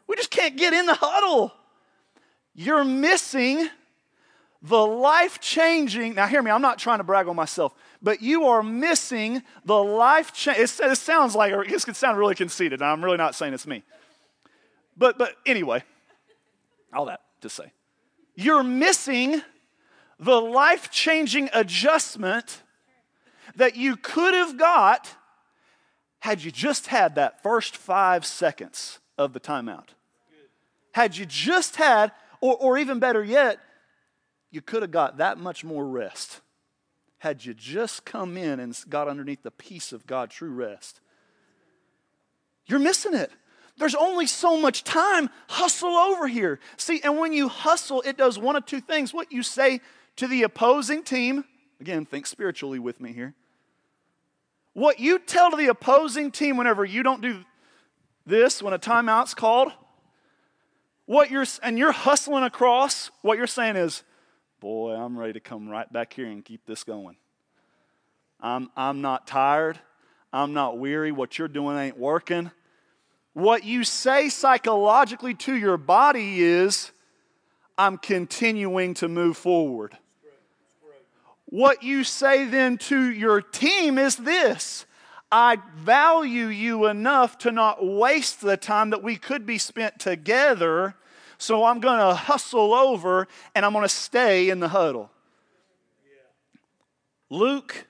We 0.08 0.15
just 0.15 0.29
can't 0.29 0.58
get 0.58 0.74
in 0.74 0.86
the 0.86 0.94
huddle. 0.94 1.53
You're 2.53 2.84
missing 2.84 3.70
the 4.62 4.86
life 4.86 5.39
changing. 5.39 6.15
Now, 6.15 6.27
hear 6.27 6.41
me, 6.41 6.51
I'm 6.51 6.62
not 6.62 6.77
trying 6.77 7.00
to 7.00 7.03
brag 7.03 7.27
on 7.27 7.36
myself, 7.36 7.74
but 8.01 8.22
you 8.22 8.46
are 8.48 8.62
missing 8.62 9.41
the 9.63 9.82
life 9.82 10.34
change. 10.34 10.58
It, 10.60 10.98
sounds 10.98 11.36
like, 11.36 11.53
or 11.53 11.65
this 11.65 11.86
could 11.86 11.96
sound 11.96 12.17
really 12.17 12.36
conceited, 12.36 12.82
and 12.82 12.89
I'm 12.89 13.03
really 13.03 13.17
not 13.17 13.36
saying 13.36 13.53
it's 13.53 13.67
me. 13.67 13.84
But, 14.98 15.17
but 15.17 15.36
anyway, 15.46 15.84
all 16.94 17.05
that 17.05 17.22
to 17.41 17.50
say, 17.50 17.72
you're 18.36 18.63
missing 18.63 19.41
the 20.20 20.39
life 20.39 20.91
changing 20.91 21.50
adjustment 21.53 22.63
that 23.55 23.75
you 23.75 23.96
could 23.96 24.34
have 24.34 24.58
got 24.58 25.15
had 26.25 26.44
you 26.44 26.50
just 26.50 26.88
had 26.88 27.13
that 27.15 27.44
first 27.44 27.77
five 27.77 28.25
seconds 28.25 28.98
of 29.15 29.34
the 29.34 29.39
timeout. 29.39 29.89
Had 30.91 31.15
you 31.15 31.24
just 31.24 31.75
had, 31.75 32.12
or, 32.41 32.55
or 32.55 32.79
even 32.79 32.98
better 32.98 33.24
yet, 33.24 33.60
you 34.50 34.60
could 34.60 34.82
have 34.82 34.89
got 34.89 35.17
that 35.17 35.38
much 35.38 35.63
more 35.63 35.86
rest. 35.86 36.41
Had 37.20 37.46
you 37.46 37.53
just 37.53 38.05
come 38.05 38.38
in 38.38 38.60
and 38.60 38.75
got 38.89 39.08
underneath 39.08 39.44
the 39.44 39.51
peace 39.51 39.94
of 39.94 40.08
God, 40.08 40.32
true 40.32 40.50
rest. 40.50 41.00
You're 42.65 42.79
missing 42.79 43.13
it. 43.13 43.29
There's 43.77 43.94
only 43.94 44.25
so 44.25 44.60
much 44.60 44.84
time. 44.84 45.29
Hustle 45.48 45.94
over 45.94 46.27
here. 46.27 46.60
See, 46.75 47.01
and 47.03 47.20
when 47.20 47.34
you 47.34 47.50
hustle, 47.50 48.01
it 48.01 48.17
does 48.17 48.39
one 48.39 48.55
of 48.55 48.65
two 48.65 48.82
things. 48.82 49.13
What 49.13 49.32
you 49.32 49.44
say 49.44 49.79
to 50.15 50.27
the 50.27 50.41
opposing 50.41 51.03
team, 51.03 51.46
again, 51.79 52.03
think 52.03 52.25
spiritually 52.25 52.79
with 52.79 53.00
me 53.00 53.13
here. 53.13 53.36
What 54.75 55.00
you 55.00 55.20
tell 55.20 55.51
to 55.51 55.58
the 55.58 55.67
opposing 55.67 56.32
team 56.32 56.58
whenever 56.58 56.84
you 56.84 57.01
don't 57.01 57.22
do 57.22 57.46
this, 58.25 58.62
when 58.62 58.74
a 58.74 58.77
timeout's 58.77 59.34
called, 59.34 59.72
what 61.05 61.32
you're 61.32 61.46
and 61.63 61.79
you're 61.79 61.94
hustling 61.94 62.44
across, 62.44 63.10
what 63.22 63.38
you're 63.38 63.48
saying 63.48 63.77
is, 63.77 64.03
boy, 64.60 64.91
I'm 64.91 65.17
ready 65.17 65.32
to 65.32 65.39
come 65.39 65.70
right 65.70 65.91
back 65.91 66.12
here 66.12 66.25
and 66.25 66.44
keep 66.44 66.65
this 66.65 66.84
going. 66.84 67.15
I'm, 68.41 68.70
I'm 68.75 69.00
not 69.00 69.27
tired. 69.27 69.79
I'm 70.34 70.51
not 70.51 70.77
weary. 70.77 71.13
What 71.13 71.39
you're 71.39 71.48
doing 71.48 71.77
ain't 71.77 71.98
working. 71.98 72.51
What 73.32 73.63
you 73.63 73.86
say 73.86 74.27
psychologically 74.27 75.36
to 75.36 75.55
your 75.55 75.77
body 75.77 76.44
is, 76.44 76.91
I'm 77.77 77.98
continuing 77.98 78.94
to 78.96 79.08
move 79.08 79.38
forward. 79.38 79.98
What 81.55 81.83
you 81.83 82.03
say 82.03 82.43
then 82.43 82.77
to 82.79 83.09
your 83.09 83.39
team 83.39 83.97
is 83.97 84.17
this 84.17 84.85
I 85.31 85.57
value 85.77 86.47
you 86.47 86.88
enough 86.88 87.38
to 87.39 87.51
not 87.53 87.77
waste 87.81 88.41
the 88.41 88.57
time 88.57 88.89
that 88.89 89.01
we 89.01 89.15
could 89.15 89.45
be 89.45 89.58
spent 89.58 89.97
together, 89.97 90.95
so 91.38 91.63
I'm 91.63 91.80
going 91.80 91.99
to 91.99 92.13
hustle 92.13 92.73
over 92.73 93.30
and 93.56 93.65
I'm 93.65 93.71
going 93.71 93.86
to 93.86 93.89
stay 93.89 94.49
in 94.49 94.60
the 94.60 94.67
huddle. 94.67 95.10
Luke 97.30 97.88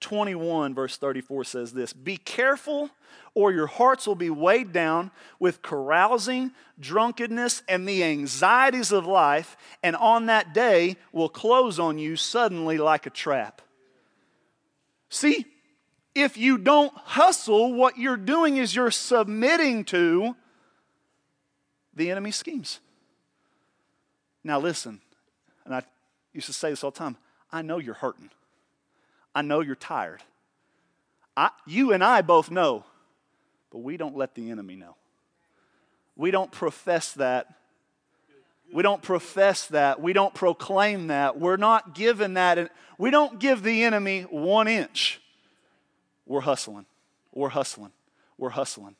21, 0.00 0.74
verse 0.74 0.96
34 0.96 1.44
says 1.44 1.74
this 1.74 1.92
Be 1.92 2.16
careful 2.16 2.88
or 3.34 3.52
your 3.52 3.66
hearts 3.66 4.06
will 4.06 4.14
be 4.14 4.30
weighed 4.30 4.72
down 4.72 5.10
with 5.38 5.62
carousing, 5.62 6.52
drunkenness, 6.78 7.62
and 7.68 7.88
the 7.88 8.04
anxieties 8.04 8.92
of 8.92 9.06
life, 9.06 9.56
and 9.82 9.96
on 9.96 10.26
that 10.26 10.52
day 10.52 10.96
will 11.12 11.28
close 11.28 11.78
on 11.78 11.98
you 11.98 12.16
suddenly 12.16 12.76
like 12.78 13.06
a 13.06 13.10
trap. 13.10 13.62
See, 15.08 15.46
if 16.14 16.36
you 16.36 16.58
don't 16.58 16.92
hustle, 16.94 17.72
what 17.72 17.96
you're 17.96 18.16
doing 18.16 18.58
is 18.58 18.74
you're 18.74 18.90
submitting 18.90 19.84
to 19.86 20.36
the 21.94 22.10
enemy's 22.10 22.36
schemes. 22.36 22.80
Now, 24.44 24.58
listen, 24.58 25.00
and 25.64 25.74
I 25.74 25.82
used 26.32 26.46
to 26.48 26.52
say 26.52 26.70
this 26.70 26.84
all 26.84 26.90
the 26.90 26.98
time 26.98 27.16
I 27.50 27.62
know 27.62 27.78
you're 27.78 27.94
hurting, 27.94 28.30
I 29.34 29.42
know 29.42 29.60
you're 29.60 29.74
tired. 29.74 30.22
I, 31.34 31.48
you 31.66 31.94
and 31.94 32.04
I 32.04 32.20
both 32.20 32.50
know 32.50 32.84
but 33.72 33.78
we 33.78 33.96
don't 33.96 34.16
let 34.16 34.34
the 34.34 34.50
enemy 34.50 34.76
know. 34.76 34.96
We 36.14 36.30
don't 36.30 36.52
profess 36.52 37.12
that. 37.14 37.46
We 38.72 38.82
don't 38.82 39.02
profess 39.02 39.66
that. 39.68 40.00
We 40.00 40.12
don't 40.12 40.34
proclaim 40.34 41.08
that. 41.08 41.40
We're 41.40 41.56
not 41.56 41.94
given 41.94 42.34
that. 42.34 42.58
And 42.58 42.70
we 42.98 43.10
don't 43.10 43.40
give 43.40 43.62
the 43.62 43.82
enemy 43.84 44.22
one 44.22 44.68
inch. 44.68 45.20
We're 46.26 46.40
hustling. 46.40 46.86
We're 47.32 47.48
hustling. 47.48 47.92
We're 48.36 48.50
hustling. 48.50 48.94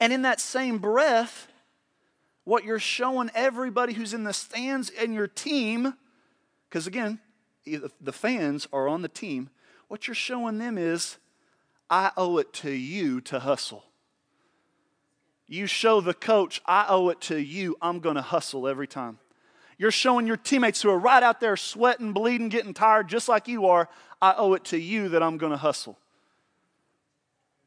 And 0.00 0.12
in 0.12 0.22
that 0.22 0.40
same 0.40 0.78
breath, 0.78 1.48
what 2.44 2.64
you're 2.64 2.78
showing 2.78 3.30
everybody 3.34 3.92
who's 3.92 4.14
in 4.14 4.24
the 4.24 4.32
stands 4.32 4.90
and 4.98 5.12
your 5.12 5.28
team, 5.28 5.94
because 6.68 6.86
again, 6.86 7.20
the 7.66 8.12
fans 8.12 8.66
are 8.72 8.88
on 8.88 9.02
the 9.02 9.08
team, 9.08 9.50
what 9.88 10.06
you're 10.06 10.14
showing 10.14 10.58
them 10.58 10.78
is 10.78 11.18
I 11.90 12.12
owe 12.16 12.38
it 12.38 12.52
to 12.54 12.70
you 12.70 13.20
to 13.22 13.40
hustle. 13.40 13.84
You 15.48 15.66
show 15.66 16.00
the 16.00 16.14
coach, 16.14 16.62
I 16.64 16.86
owe 16.88 17.08
it 17.08 17.20
to 17.22 17.36
you. 17.36 17.76
I'm 17.82 17.98
going 17.98 18.14
to 18.14 18.22
hustle 18.22 18.68
every 18.68 18.86
time. 18.86 19.18
You're 19.76 19.90
showing 19.90 20.26
your 20.26 20.36
teammates 20.36 20.82
who 20.82 20.90
are 20.90 20.98
right 20.98 21.22
out 21.22 21.40
there 21.40 21.56
sweating, 21.56 22.12
bleeding, 22.12 22.50
getting 22.50 22.72
tired, 22.72 23.08
just 23.08 23.28
like 23.28 23.48
you 23.48 23.66
are, 23.66 23.88
I 24.22 24.34
owe 24.36 24.52
it 24.52 24.64
to 24.66 24.78
you 24.78 25.08
that 25.08 25.22
I'm 25.22 25.38
going 25.38 25.50
to 25.50 25.58
hustle. 25.58 25.98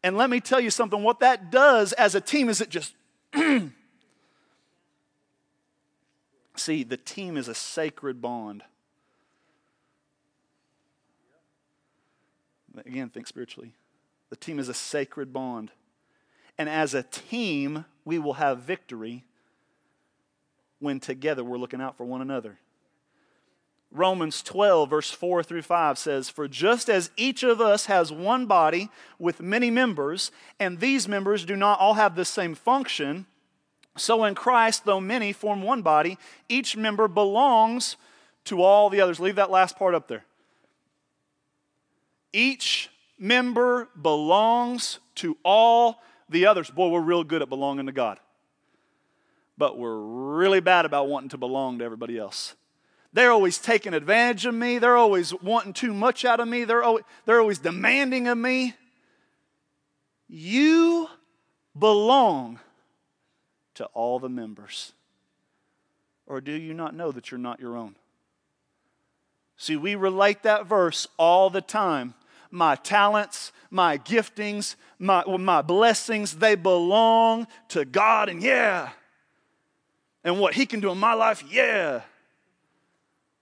And 0.04 0.16
let 0.16 0.30
me 0.30 0.40
tell 0.40 0.62
you 0.62 0.70
something 0.70 1.04
what 1.04 1.20
that 1.20 1.52
does 1.52 1.92
as 1.94 2.16
a 2.16 2.22
team 2.22 2.48
is 2.50 2.62
it 2.62 2.70
just. 2.70 2.94
See, 6.56 6.84
the 6.84 6.98
team 6.98 7.36
is 7.36 7.48
a 7.48 7.56
sacred 7.56 8.22
bond. 8.22 8.64
Again, 12.86 13.10
think 13.10 13.28
spiritually. 13.28 13.74
The 14.34 14.38
team 14.38 14.58
is 14.58 14.68
a 14.68 14.74
sacred 14.74 15.32
bond. 15.32 15.70
And 16.58 16.68
as 16.68 16.96
a 16.96 17.04
team, 17.04 17.86
we 18.04 18.18
will 18.18 18.34
have 18.34 18.64
victory 18.64 19.26
when 20.80 21.00
together 21.00 21.44
we're 21.44 21.60
looking 21.60 21.80
out 21.80 21.98
for 21.98 22.04
one 22.04 22.20
another. 22.20 22.58
Romans 23.92 24.42
12, 24.42 24.90
verse 24.90 25.12
4 25.12 25.44
through 25.44 25.62
5 25.62 26.00
says, 26.00 26.30
For 26.32 26.48
just 26.48 26.90
as 26.90 27.12
each 27.16 27.44
of 27.44 27.62
us 27.62 27.86
has 27.86 28.12
one 28.12 28.48
body 28.48 28.90
with 29.20 29.40
many 29.40 29.70
members, 29.70 30.32
and 30.60 30.80
these 30.80 31.08
members 31.08 31.46
do 31.46 31.56
not 31.56 31.80
all 31.80 31.94
have 31.94 32.16
the 32.16 32.26
same 32.26 32.56
function, 32.56 33.28
so 33.96 34.24
in 34.24 34.34
Christ, 34.34 34.84
though 34.84 35.00
many 35.00 35.32
form 35.32 35.62
one 35.62 35.84
body, 35.84 36.18
each 36.50 36.76
member 36.76 37.08
belongs 37.08 37.98
to 38.46 38.64
all 38.64 38.90
the 38.90 39.00
others. 39.00 39.20
Leave 39.20 39.36
that 39.36 39.52
last 39.52 39.78
part 39.78 39.94
up 39.94 40.08
there. 40.08 40.26
Each 42.34 42.90
member 43.24 43.88
belongs 44.00 45.00
to 45.16 45.38
all 45.44 46.02
the 46.28 46.46
others. 46.46 46.70
Boy, 46.70 46.90
we're 46.90 47.00
real 47.00 47.24
good 47.24 47.42
at 47.42 47.50
belonging 47.50 47.86
to 47.86 47.92
God. 47.92 48.20
But 49.58 49.78
we're 49.78 49.98
really 49.98 50.60
bad 50.60 50.86
about 50.86 51.08
wanting 51.08 51.30
to 51.30 51.38
belong 51.38 51.80
to 51.80 51.86
everybody 51.86 52.18
else. 52.18 52.56
They're 53.14 53.32
always 53.32 53.60
taking 53.60 53.94
advantage 53.94 54.46
of 54.46 54.54
me. 54.54 54.78
They're 54.78 54.98
always 54.98 55.34
wanting 55.42 55.74
too 55.74 55.94
much 55.94 56.26
out 56.26 56.40
of 56.40 56.48
me. 56.48 56.66
They're 56.66 56.84
always, 56.84 57.06
they're 57.26 57.40
always 57.40 57.60
demanding 57.60 58.28
of 58.28 58.38
me. 58.38 58.74
You 60.28 61.08
belong 61.78 62.60
to 63.76 63.86
all 63.94 64.20
the 64.20 64.30
members. 64.30 64.94
Or 66.26 66.42
do 66.42 66.52
you 66.52 66.74
not 66.74 66.96
know 66.96 67.12
that 67.12 67.32
you're 67.32 67.40
not 67.40 67.60
your 67.60 67.78
own? 67.78 67.96
See, 69.56 69.78
we 69.78 69.96
relate 69.96 70.44
that 70.44 70.66
verse 70.66 71.08
all 71.18 71.50
the 71.50 71.62
time 71.62 72.16
my 72.54 72.76
talents, 72.76 73.52
my 73.72 73.98
giftings, 73.98 74.76
my, 75.00 75.24
my 75.26 75.62
blessings, 75.62 76.38
they 76.38 76.56
belong 76.56 77.48
to 77.70 77.84
God, 77.84 78.30
and 78.30 78.42
yeah. 78.42 78.92
And 80.24 80.40
what 80.40 80.54
He 80.54 80.66
can 80.66 80.80
do 80.80 80.92
in 80.92 81.00
my 81.00 81.14
life, 81.16 81.44
yeah. 81.50 82.02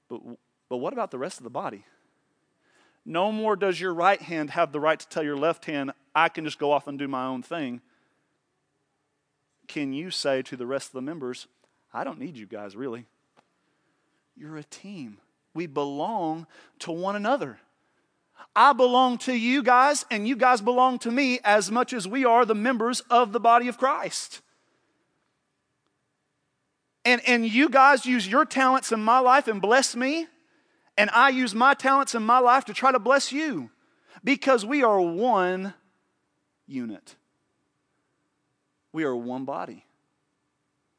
But 0.08 0.21
But 0.69 0.78
what 0.78 0.93
about 0.93 1.12
the 1.12 1.19
rest 1.19 1.38
of 1.38 1.43
the 1.43 1.50
body? 1.50 1.84
No 3.06 3.30
more 3.30 3.58
does 3.58 3.82
your 3.82 3.93
right 3.93 4.21
hand 4.21 4.52
have 4.52 4.71
the 4.71 4.80
right 4.80 4.97
to 4.97 5.10
tell 5.10 5.24
your 5.24 5.36
left 5.36 5.65
hand, 5.65 5.91
I 6.15 6.30
can 6.30 6.45
just 6.45 6.58
go 6.58 6.71
off 6.71 6.88
and 6.88 6.97
do 6.97 7.10
my 7.10 7.26
own 7.26 7.43
thing. 7.43 7.82
Can 9.67 9.91
you 9.91 10.12
say 10.12 10.41
to 10.43 10.56
the 10.56 10.65
rest 10.65 10.88
of 10.88 10.93
the 10.93 11.02
members, 11.02 11.47
I 11.93 12.06
don't 12.06 12.19
need 12.19 12.38
you 12.38 12.45
guys 12.45 12.78
really? 12.78 13.06
You're 14.38 14.56
a 14.56 14.63
team. 14.63 15.17
We 15.54 15.67
belong 15.67 16.47
to 16.80 16.93
one 16.93 17.17
another. 17.17 17.60
I 18.56 18.73
belong 18.73 19.17
to 19.19 19.34
you 19.34 19.63
guys, 19.63 20.06
and 20.12 20.27
you 20.27 20.36
guys 20.36 20.62
belong 20.62 20.99
to 20.99 21.12
me 21.12 21.39
as 21.43 21.71
much 21.71 21.93
as 21.93 22.08
we 22.08 22.25
are 22.25 22.45
the 22.45 22.56
members 22.56 23.01
of 23.10 23.32
the 23.32 23.39
body 23.39 23.67
of 23.67 23.77
Christ. 23.77 24.41
And, 27.06 27.21
and 27.25 27.45
you 27.47 27.69
guys 27.69 28.06
use 28.06 28.27
your 28.27 28.45
talents 28.45 28.91
in 28.91 29.01
my 29.04 29.19
life 29.19 29.47
and 29.47 29.62
bless 29.62 29.95
me, 29.95 30.27
and 30.97 31.10
I 31.12 31.30
use 31.30 31.56
my 31.56 31.73
talents 31.73 32.13
in 32.13 32.23
my 32.23 32.39
life 32.39 32.65
to 32.65 32.73
try 32.73 32.91
to 32.91 32.99
bless 32.99 33.32
you 33.32 33.71
because 34.23 34.65
we 34.65 34.84
are 34.84 34.99
one 34.99 35.73
unit. 36.67 37.15
We 38.91 39.06
are 39.06 39.15
one 39.15 39.45
body. 39.45 39.86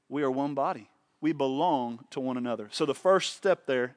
We 0.09 0.23
are 0.23 0.31
one 0.31 0.55
body. 0.55 0.89
We 1.21 1.33
belong 1.33 2.05
to 2.11 2.21
one 2.21 2.37
another. 2.37 2.69
So 2.73 2.87
the 2.87 2.95
first 2.95 3.37
step 3.37 3.67
there 3.67 3.95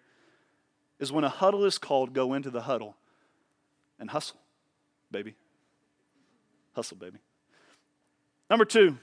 is 0.99 1.11
when 1.11 1.23
a 1.23 1.29
huddle 1.29 1.65
is 1.65 1.77
called, 1.77 2.13
go 2.13 2.33
into 2.33 2.49
the 2.49 2.61
huddle 2.61 2.95
and 3.99 4.09
hustle, 4.09 4.39
baby. 5.11 5.35
Hustle, 6.73 6.97
baby. 6.97 7.19
Number 8.49 8.65
two, 8.65 8.97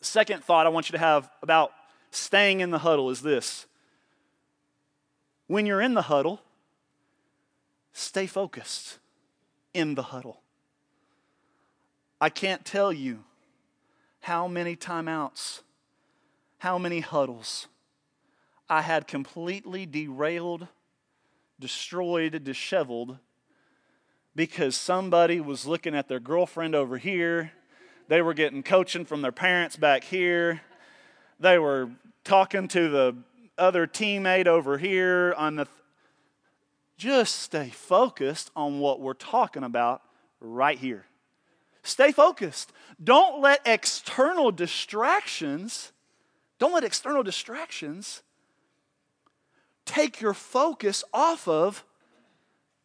second 0.00 0.44
thought 0.44 0.66
I 0.66 0.70
want 0.70 0.88
you 0.88 0.92
to 0.92 0.98
have 0.98 1.30
about 1.42 1.72
staying 2.10 2.60
in 2.60 2.70
the 2.70 2.78
huddle 2.78 3.10
is 3.10 3.22
this. 3.22 3.66
When 5.46 5.66
you're 5.66 5.80
in 5.80 5.94
the 5.94 6.02
huddle, 6.02 6.40
stay 7.92 8.26
focused 8.26 8.98
in 9.72 9.94
the 9.94 10.02
huddle. 10.04 10.40
I 12.20 12.30
can't 12.30 12.64
tell 12.64 12.92
you 12.92 13.24
how 14.20 14.48
many 14.48 14.76
timeouts, 14.76 15.60
how 16.58 16.78
many 16.78 17.00
huddles 17.00 17.68
I 18.68 18.80
had 18.80 19.06
completely 19.06 19.84
derailed, 19.84 20.68
destroyed, 21.60 22.42
disheveled 22.44 23.18
because 24.36 24.76
somebody 24.76 25.40
was 25.40 25.66
looking 25.66 25.94
at 25.94 26.08
their 26.08 26.20
girlfriend 26.20 26.74
over 26.74 26.98
here. 26.98 27.52
They 28.08 28.20
were 28.22 28.34
getting 28.34 28.62
coaching 28.62 29.04
from 29.04 29.22
their 29.22 29.32
parents 29.32 29.76
back 29.76 30.04
here. 30.04 30.60
They 31.40 31.58
were 31.58 31.90
talking 32.24 32.68
to 32.68 32.88
the 32.88 33.16
other 33.56 33.86
teammate 33.86 34.46
over 34.46 34.78
here 34.78 35.34
on 35.36 35.56
the. 35.56 35.64
Th- 35.64 35.76
just 36.96 37.40
stay 37.40 37.70
focused 37.70 38.50
on 38.54 38.78
what 38.78 39.00
we're 39.00 39.14
talking 39.14 39.64
about 39.64 40.02
right 40.40 40.78
here. 40.78 41.06
Stay 41.82 42.12
focused. 42.12 42.72
Don't 43.02 43.40
let 43.40 43.60
external 43.66 44.52
distractions, 44.52 45.92
don't 46.58 46.72
let 46.72 46.84
external 46.84 47.22
distractions 47.22 48.22
take 49.84 50.20
your 50.20 50.34
focus 50.34 51.04
off 51.12 51.46
of 51.46 51.84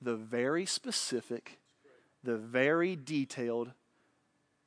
the 0.02 0.16
very 0.16 0.66
specific, 0.66 1.60
the 2.24 2.38
very 2.38 2.96
detailed, 2.96 3.72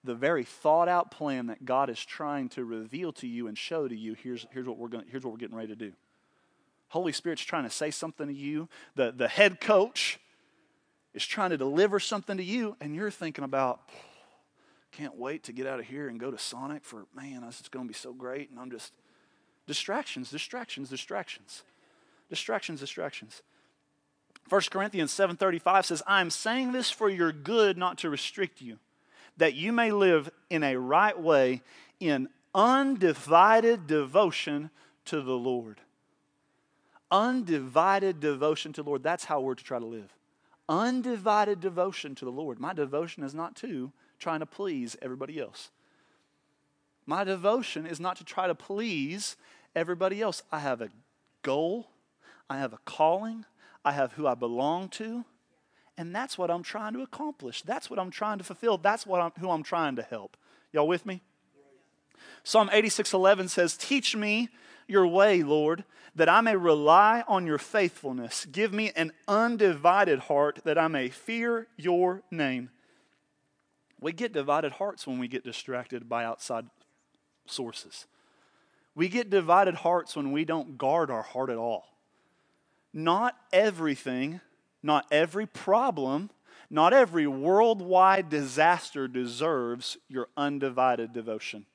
the 0.05 0.15
very 0.15 0.45
thought 0.45 0.89
out 0.89 1.11
plan 1.11 1.47
that 1.47 1.65
God 1.65 1.89
is 1.89 2.05
trying 2.05 2.49
to 2.51 2.65
reveal 2.65 3.13
to 3.15 3.27
you 3.27 3.47
and 3.47 3.57
show 3.57 3.89
to 3.89 3.97
you. 3.97 4.15
Here's, 4.15 4.47
here's, 4.51 4.67
what, 4.67 4.79
we're 4.79 4.89
going, 4.89 5.05
here's 5.09 5.25
what 5.25 5.33
we're 5.33 5.39
getting 5.39 5.57
ready 5.57 5.69
to 5.69 5.77
do. 5.77 5.93
Holy 6.89 7.13
Spirit's 7.13 7.43
trying 7.43 7.65
to 7.65 7.71
say 7.71 7.91
something 7.91 8.27
to 8.27 8.35
you. 8.35 8.69
The, 8.97 9.13
the 9.13 9.29
head 9.29 9.61
coach 9.61 10.19
is 11.15 11.25
trying 11.25 11.51
to 11.51 11.57
deliver 11.57 12.01
something 12.01 12.37
to 12.37 12.45
you, 12.45 12.77
and 12.81 12.95
you're 12.95 13.11
thinking 13.11 13.45
about, 13.45 13.81
can't 14.93 15.17
wait 15.17 15.45
to 15.45 15.53
get 15.53 15.67
out 15.67 15.81
of 15.81 15.87
here 15.87 16.09
and 16.09 16.21
go 16.21 16.31
to 16.31 16.39
Sonic 16.39 16.85
for, 16.85 17.07
man, 17.15 17.43
is 17.45 17.63
going 17.71 17.87
to 17.87 17.89
be 17.89 17.95
so 17.95 18.13
great. 18.13 18.51
And 18.51 18.59
I'm 18.59 18.71
just, 18.71 18.93
distractions, 19.67 20.31
distractions, 20.31 20.91
distractions, 20.91 21.63
distractions, 22.29 22.81
distractions. 22.81 23.43
1 24.49 24.71
Corinthians 24.71 25.13
7:35 25.13 25.87
says, 25.87 26.03
"I 26.07 26.21
am 26.21 26.31
saying 26.31 26.73
this 26.73 26.91
for 26.91 27.09
your 27.09 27.33
good, 27.33 27.79
not 27.79 27.99
to 27.99 28.11
restrict 28.11 28.61
you, 28.61 28.79
that 29.37 29.55
you 29.55 29.73
may 29.73 29.93
live 29.93 30.31
in 30.51 30.63
a 30.63 30.77
right 30.77 31.19
way 31.19 31.63
in 32.01 32.29
undivided 32.55 33.87
devotion 33.87 34.71
to 35.07 35.23
the 35.23 35.37
Lord." 35.37 35.81
Undivided 37.11 38.21
devotion 38.21 38.73
to 38.73 38.83
the 38.83 38.89
Lord. 38.89 39.03
That's 39.03 39.25
how 39.25 39.41
we're 39.41 39.55
to 39.55 39.65
try 39.65 39.79
to 39.79 39.87
live. 39.87 40.15
Undivided 40.69 41.61
devotion 41.61 42.15
to 42.15 42.25
the 42.25 42.33
Lord. 42.33 42.59
My 42.59 42.73
devotion 42.73 43.23
is 43.23 43.35
not 43.35 43.57
to 43.57 43.93
trying 44.19 44.41
to 44.41 44.47
please 44.47 44.97
everybody 45.03 45.39
else. 45.41 45.71
My 47.05 47.25
devotion 47.25 47.87
is 47.87 47.99
not 47.99 48.17
to 48.17 48.25
try 48.25 48.47
to 48.47 48.55
please 48.55 49.37
everybody 49.75 50.23
else. 50.23 50.43
I 50.53 50.61
have 50.61 50.81
a 50.81 50.91
goal, 51.43 51.91
I 52.49 52.59
have 52.59 52.73
a 52.73 52.79
calling, 52.85 53.45
I 53.85 53.93
have 53.93 54.13
who 54.13 54.27
I 54.27 54.35
belong 54.35 54.89
to, 54.91 55.25
and 55.97 56.15
that's 56.15 56.39
what 56.39 56.51
I'm 56.51 56.63
trying 56.63 56.95
to 56.95 57.03
accomplish. 57.03 57.63
That's 57.63 57.91
what 57.91 57.99
I'm 57.99 58.11
trying 58.11 58.39
to 58.39 58.45
fulfill. 58.45 58.79
That's 58.79 59.07
what 59.07 59.21
I'm, 59.21 59.33
who 59.39 59.51
I'm 59.51 59.63
trying 59.63 59.97
to 59.97 60.03
help. 60.03 60.37
Y'all 60.73 60.87
with 60.87 61.05
me? 61.05 61.23
Psalm 62.45 62.71
86:11 62.71 63.49
says, 63.49 63.77
"Teach 63.77 64.17
me 64.17 64.49
your 64.87 65.07
way, 65.07 65.43
Lord, 65.43 65.85
that 66.15 66.29
I 66.29 66.41
may 66.41 66.57
rely 66.57 67.25
on 67.27 67.47
your 67.47 67.59
faithfulness. 67.59 68.47
Give 68.47 68.73
me 68.73 68.91
an 68.97 69.13
undivided 69.29 70.21
heart 70.21 70.61
that 70.65 70.79
I 70.79 70.89
may 70.89 71.09
fear 71.09 71.69
your 71.77 72.23
name." 72.31 72.71
We 74.01 74.13
get 74.13 74.33
divided 74.33 74.73
hearts 74.73 75.07
when 75.07 75.19
we 75.19 75.29
get 75.29 75.45
distracted 75.45 76.09
by 76.09 76.25
outside 76.25 76.69
sources. 77.47 78.07
We 78.95 79.09
get 79.09 79.31
divided 79.31 79.77
hearts 79.77 80.17
when 80.17 80.33
we 80.33 80.45
don't 80.45 80.77
guard 80.77 81.11
our 81.11 81.23
heart 81.23 81.51
at 81.51 81.57
all. 81.57 81.92
Not 82.93 83.37
everything, 83.53 84.41
not 84.83 85.07
every 85.11 85.47
problem, 85.47 86.31
not 86.69 86.93
every 86.93 87.27
worldwide 87.27 88.29
disaster 88.29 89.09
deserves 89.09 89.99
your 90.09 90.29
undivided 90.37 91.13
devotion. 91.13 91.67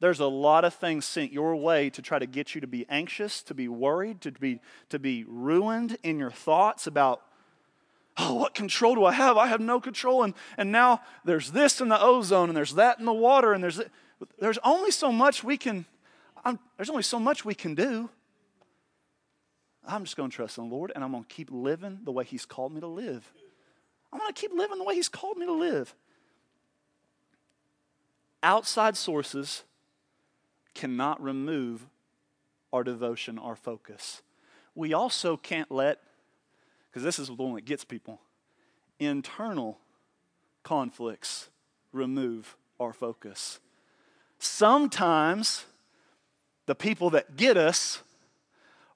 There's 0.00 0.20
a 0.20 0.26
lot 0.26 0.64
of 0.64 0.74
things 0.74 1.04
sent 1.04 1.32
your 1.32 1.56
way 1.56 1.90
to 1.90 2.02
try 2.02 2.18
to 2.18 2.26
get 2.26 2.54
you 2.54 2.60
to 2.60 2.66
be 2.66 2.86
anxious, 2.88 3.42
to 3.42 3.54
be 3.54 3.68
worried, 3.68 4.20
to 4.20 4.32
be, 4.32 4.60
to 4.90 4.98
be 4.98 5.24
ruined 5.26 5.98
in 6.02 6.18
your 6.18 6.30
thoughts 6.30 6.86
about, 6.86 7.22
oh, 8.16 8.34
what 8.34 8.54
control 8.54 8.94
do 8.94 9.04
I 9.04 9.12
have? 9.12 9.36
I 9.36 9.48
have 9.48 9.60
no 9.60 9.80
control. 9.80 10.22
And, 10.22 10.34
and 10.56 10.70
now 10.70 11.00
there's 11.24 11.50
this 11.50 11.80
in 11.80 11.88
the 11.88 12.00
ozone, 12.00 12.48
and 12.48 12.56
there's 12.56 12.74
that 12.74 13.00
in 13.00 13.06
the 13.06 13.12
water, 13.12 13.52
and 13.52 13.62
there's, 13.62 13.80
there's 14.38 14.58
only 14.62 14.92
so 14.92 15.10
much 15.10 15.42
we 15.42 15.56
can, 15.56 15.84
I'm, 16.44 16.60
there's 16.76 16.90
only 16.90 17.02
so 17.02 17.18
much 17.18 17.44
we 17.44 17.54
can 17.54 17.74
do. 17.74 18.08
I'm 19.88 20.04
just 20.04 20.16
going 20.16 20.30
to 20.30 20.36
trust 20.36 20.58
in 20.58 20.68
the 20.68 20.74
Lord 20.74 20.92
and 20.94 21.02
I'm 21.02 21.12
going 21.12 21.24
to 21.24 21.34
keep 21.34 21.48
living 21.50 22.00
the 22.04 22.12
way 22.12 22.24
He's 22.24 22.44
called 22.44 22.72
me 22.72 22.80
to 22.80 22.86
live. 22.86 23.32
I'm 24.12 24.18
going 24.18 24.32
to 24.32 24.40
keep 24.40 24.52
living 24.52 24.78
the 24.78 24.84
way 24.84 24.94
He's 24.94 25.08
called 25.08 25.38
me 25.38 25.46
to 25.46 25.52
live. 25.52 25.94
Outside 28.42 28.96
sources 28.96 29.64
cannot 30.74 31.22
remove 31.22 31.86
our 32.72 32.84
devotion, 32.84 33.38
our 33.38 33.56
focus. 33.56 34.22
We 34.74 34.92
also 34.92 35.36
can't 35.36 35.70
let, 35.72 36.00
because 36.88 37.02
this 37.02 37.18
is 37.18 37.28
the 37.28 37.32
one 37.32 37.54
that 37.54 37.64
gets 37.64 37.84
people, 37.84 38.20
internal 39.00 39.78
conflicts 40.62 41.48
remove 41.92 42.56
our 42.78 42.92
focus. 42.92 43.58
Sometimes 44.38 45.64
the 46.66 46.74
people 46.74 47.10
that 47.10 47.36
get 47.36 47.56
us 47.56 48.02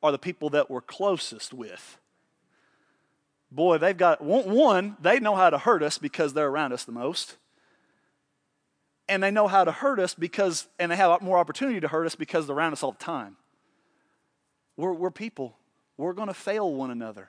are 0.02 0.12
the 0.12 0.18
people 0.18 0.50
that 0.50 0.70
we're 0.70 0.80
closest 0.80 1.54
with. 1.54 1.98
Boy, 3.50 3.78
they've 3.78 3.96
got 3.96 4.22
one, 4.22 4.96
they 5.00 5.20
know 5.20 5.36
how 5.36 5.50
to 5.50 5.58
hurt 5.58 5.82
us 5.82 5.98
because 5.98 6.32
they're 6.32 6.48
around 6.48 6.72
us 6.72 6.84
the 6.84 6.92
most. 6.92 7.36
And 9.08 9.22
they 9.22 9.30
know 9.30 9.46
how 9.46 9.64
to 9.64 9.72
hurt 9.72 9.98
us 9.98 10.14
because, 10.14 10.68
and 10.78 10.90
they 10.90 10.96
have 10.96 11.20
more 11.20 11.36
opportunity 11.36 11.80
to 11.80 11.88
hurt 11.88 12.06
us 12.06 12.14
because 12.14 12.46
they're 12.46 12.56
around 12.56 12.72
us 12.72 12.82
all 12.82 12.92
the 12.92 13.04
time. 13.04 13.36
We're, 14.76 14.94
we're 14.94 15.10
people. 15.10 15.56
We're 15.98 16.14
going 16.14 16.28
to 16.28 16.34
fail 16.34 16.72
one 16.72 16.90
another. 16.90 17.28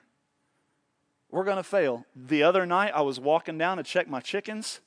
We're 1.30 1.44
going 1.44 1.58
to 1.58 1.62
fail. 1.62 2.06
The 2.16 2.42
other 2.42 2.64
night, 2.64 2.92
I 2.94 3.02
was 3.02 3.20
walking 3.20 3.58
down 3.58 3.76
to 3.76 3.82
check 3.82 4.08
my 4.08 4.20
chickens, 4.20 4.80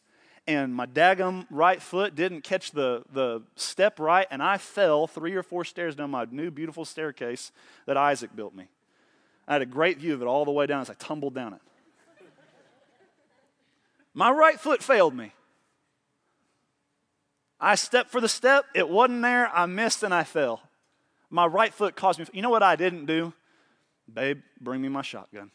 and 0.48 0.74
my 0.74 0.86
daggum 0.86 1.46
right 1.50 1.82
foot 1.82 2.16
didn't 2.16 2.42
catch 2.42 2.72
the, 2.72 3.04
the 3.12 3.44
step 3.56 4.00
right, 4.00 4.26
and 4.32 4.42
I 4.42 4.58
fell 4.58 5.06
three 5.06 5.36
or 5.36 5.44
four 5.44 5.66
stairs 5.66 5.96
down 5.96 6.12
my 6.12 6.26
new 6.32 6.50
beautiful 6.50 6.86
staircase 6.86 7.52
that 7.86 7.98
Isaac 7.98 8.36
built 8.36 8.56
me. 8.56 8.70
I 9.48 9.54
had 9.54 9.62
a 9.62 9.66
great 9.66 9.98
view 9.98 10.14
of 10.14 10.22
it 10.22 10.26
all 10.26 10.46
the 10.46 10.52
way 10.52 10.66
down 10.66 10.82
as 10.82 10.90
I 10.90 10.94
tumbled 10.94 11.34
down 11.34 11.54
it. 11.54 11.62
My 14.14 14.32
right 14.32 14.60
foot 14.60 14.82
failed 14.82 15.14
me. 15.14 15.34
I 17.60 17.76
stepped 17.76 18.10
for 18.10 18.22
the 18.22 18.30
step, 18.30 18.66
it 18.74 18.88
wasn't 18.88 19.22
there, 19.22 19.50
I 19.54 19.66
missed 19.66 20.04
and 20.04 20.14
I 20.14 20.24
fell. 20.24 20.62
My 21.30 21.46
right 21.46 21.74
foot 21.74 21.96
caused 21.96 22.20
me. 22.20 22.26
You 22.32 22.42
know 22.42 22.50
what 22.50 22.64
I 22.64 22.76
didn't 22.76 23.06
do? 23.06 23.34
Babe, 24.12 24.42
bring 24.62 24.82
me 24.82 24.88
my 24.88 25.02
shotgun. 25.02 25.52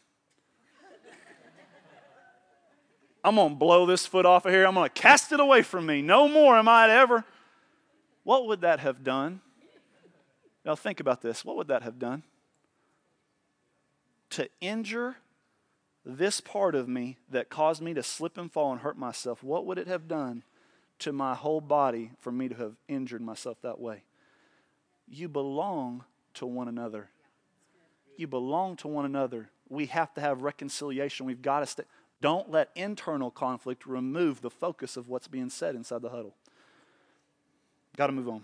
I'm 3.23 3.35
going 3.35 3.51
to 3.51 3.55
blow 3.55 3.85
this 3.85 4.05
foot 4.05 4.25
off 4.25 4.45
of 4.45 4.51
here. 4.51 4.65
I'm 4.65 4.73
going 4.73 4.89
to 4.89 5.01
cast 5.01 5.31
it 5.31 5.39
away 5.39 5.61
from 5.61 5.85
me. 5.85 6.01
No 6.01 6.27
more 6.27 6.57
am 6.57 6.67
I 6.67 6.89
ever. 6.89 7.23
What 8.23 8.47
would 8.47 8.61
that 8.61 8.79
have 8.79 9.03
done? 9.03 9.41
Now, 10.65 10.75
think 10.75 10.99
about 10.99 11.21
this. 11.21 11.43
What 11.43 11.57
would 11.57 11.67
that 11.67 11.83
have 11.83 11.99
done? 11.99 12.23
To 14.31 14.49
injure 14.61 15.17
this 16.05 16.41
part 16.41 16.75
of 16.75 16.87
me 16.87 17.17
that 17.29 17.49
caused 17.49 17.81
me 17.81 17.93
to 17.93 18.03
slip 18.03 18.37
and 18.37 18.51
fall 18.51 18.71
and 18.71 18.81
hurt 18.81 18.97
myself, 18.97 19.43
what 19.43 19.65
would 19.65 19.77
it 19.77 19.87
have 19.87 20.07
done 20.07 20.43
to 20.99 21.11
my 21.11 21.35
whole 21.35 21.61
body 21.61 22.11
for 22.19 22.31
me 22.31 22.49
to 22.49 22.55
have 22.55 22.75
injured 22.87 23.21
myself 23.21 23.57
that 23.61 23.79
way? 23.79 24.03
You 25.07 25.27
belong 25.27 26.03
to 26.35 26.45
one 26.45 26.67
another. 26.67 27.09
You 28.17 28.27
belong 28.27 28.77
to 28.77 28.87
one 28.87 29.05
another. 29.05 29.49
We 29.69 29.87
have 29.87 30.13
to 30.15 30.21
have 30.21 30.41
reconciliation. 30.41 31.25
We've 31.25 31.41
got 31.41 31.61
to 31.61 31.65
stay. 31.65 31.83
Don't 32.23 32.49
let 32.49 32.69
internal 32.73 33.29
conflict 33.31 33.85
remove 33.85 34.39
the 34.39 34.49
focus 34.49 34.95
of 34.95 35.09
what's 35.09 35.27
being 35.27 35.49
said 35.49 35.75
inside 35.75 36.01
the 36.01 36.09
huddle. 36.09 36.35
Got 37.97 38.07
to 38.07 38.13
move 38.13 38.29
on. 38.29 38.43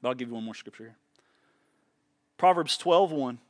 But 0.00 0.10
I'll 0.10 0.14
give 0.14 0.28
you 0.28 0.34
one 0.34 0.44
more 0.44 0.54
scripture 0.54 0.84
here. 0.84 0.96
Proverbs 2.38 2.78
12 2.78 3.10
1. 3.10 3.40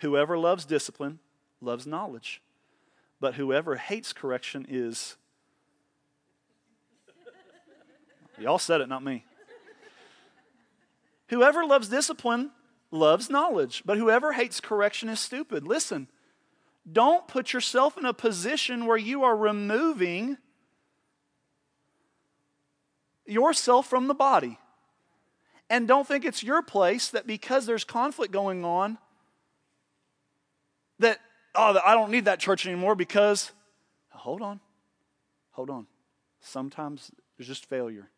Whoever 0.00 0.36
loves 0.36 0.66
discipline 0.66 1.18
loves 1.62 1.86
knowledge, 1.86 2.42
but 3.20 3.36
whoever 3.36 3.76
hates 3.76 4.12
correction 4.12 4.66
is. 4.68 5.16
Y'all 8.38 8.58
said 8.58 8.82
it, 8.82 8.88
not 8.90 9.02
me. 9.02 9.24
Whoever 11.28 11.64
loves 11.64 11.88
discipline 11.88 12.50
loves 12.90 13.30
knowledge, 13.30 13.82
but 13.86 13.96
whoever 13.96 14.34
hates 14.34 14.60
correction 14.60 15.08
is 15.08 15.20
stupid. 15.20 15.66
Listen, 15.66 16.06
don't 16.90 17.26
put 17.28 17.52
yourself 17.52 17.98
in 17.98 18.04
a 18.04 18.14
position 18.14 18.86
where 18.86 18.96
you 18.96 19.22
are 19.22 19.36
removing 19.36 20.38
yourself 23.26 23.86
from 23.86 24.08
the 24.08 24.14
body. 24.14 24.58
And 25.68 25.86
don't 25.86 26.06
think 26.06 26.24
it's 26.24 26.42
your 26.42 26.62
place 26.62 27.08
that 27.10 27.26
because 27.26 27.64
there's 27.64 27.84
conflict 27.84 28.32
going 28.32 28.64
on, 28.64 28.98
that, 30.98 31.18
oh, 31.54 31.80
I 31.84 31.94
don't 31.94 32.10
need 32.10 32.24
that 32.24 32.40
church 32.40 32.66
anymore 32.66 32.96
because, 32.96 33.52
hold 34.10 34.42
on, 34.42 34.60
hold 35.52 35.70
on. 35.70 35.86
Sometimes 36.40 37.12
there's 37.36 37.46
just 37.46 37.66
failure. 37.66 38.08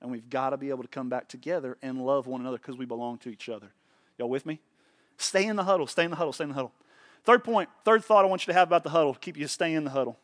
And 0.00 0.10
we've 0.10 0.28
got 0.28 0.50
to 0.50 0.56
be 0.56 0.70
able 0.70 0.82
to 0.82 0.88
come 0.88 1.08
back 1.08 1.28
together 1.28 1.76
and 1.82 2.04
love 2.04 2.26
one 2.26 2.40
another 2.40 2.56
because 2.56 2.76
we 2.76 2.86
belong 2.86 3.18
to 3.18 3.28
each 3.28 3.48
other. 3.48 3.72
Y'all 4.18 4.28
with 4.28 4.46
me? 4.46 4.58
Stay 5.16 5.46
in 5.46 5.56
the 5.56 5.64
huddle, 5.64 5.86
stay 5.86 6.04
in 6.04 6.10
the 6.10 6.16
huddle, 6.16 6.32
stay 6.32 6.44
in 6.44 6.50
the 6.50 6.54
huddle. 6.54 6.72
Third 7.24 7.44
point, 7.44 7.68
third 7.84 8.04
thought 8.04 8.24
I 8.24 8.28
want 8.28 8.46
you 8.46 8.52
to 8.52 8.58
have 8.58 8.68
about 8.68 8.82
the 8.82 8.90
huddle, 8.90 9.14
keep 9.14 9.36
you 9.36 9.46
staying 9.46 9.74
in 9.74 9.84
the 9.84 9.90
huddle. 9.90 10.18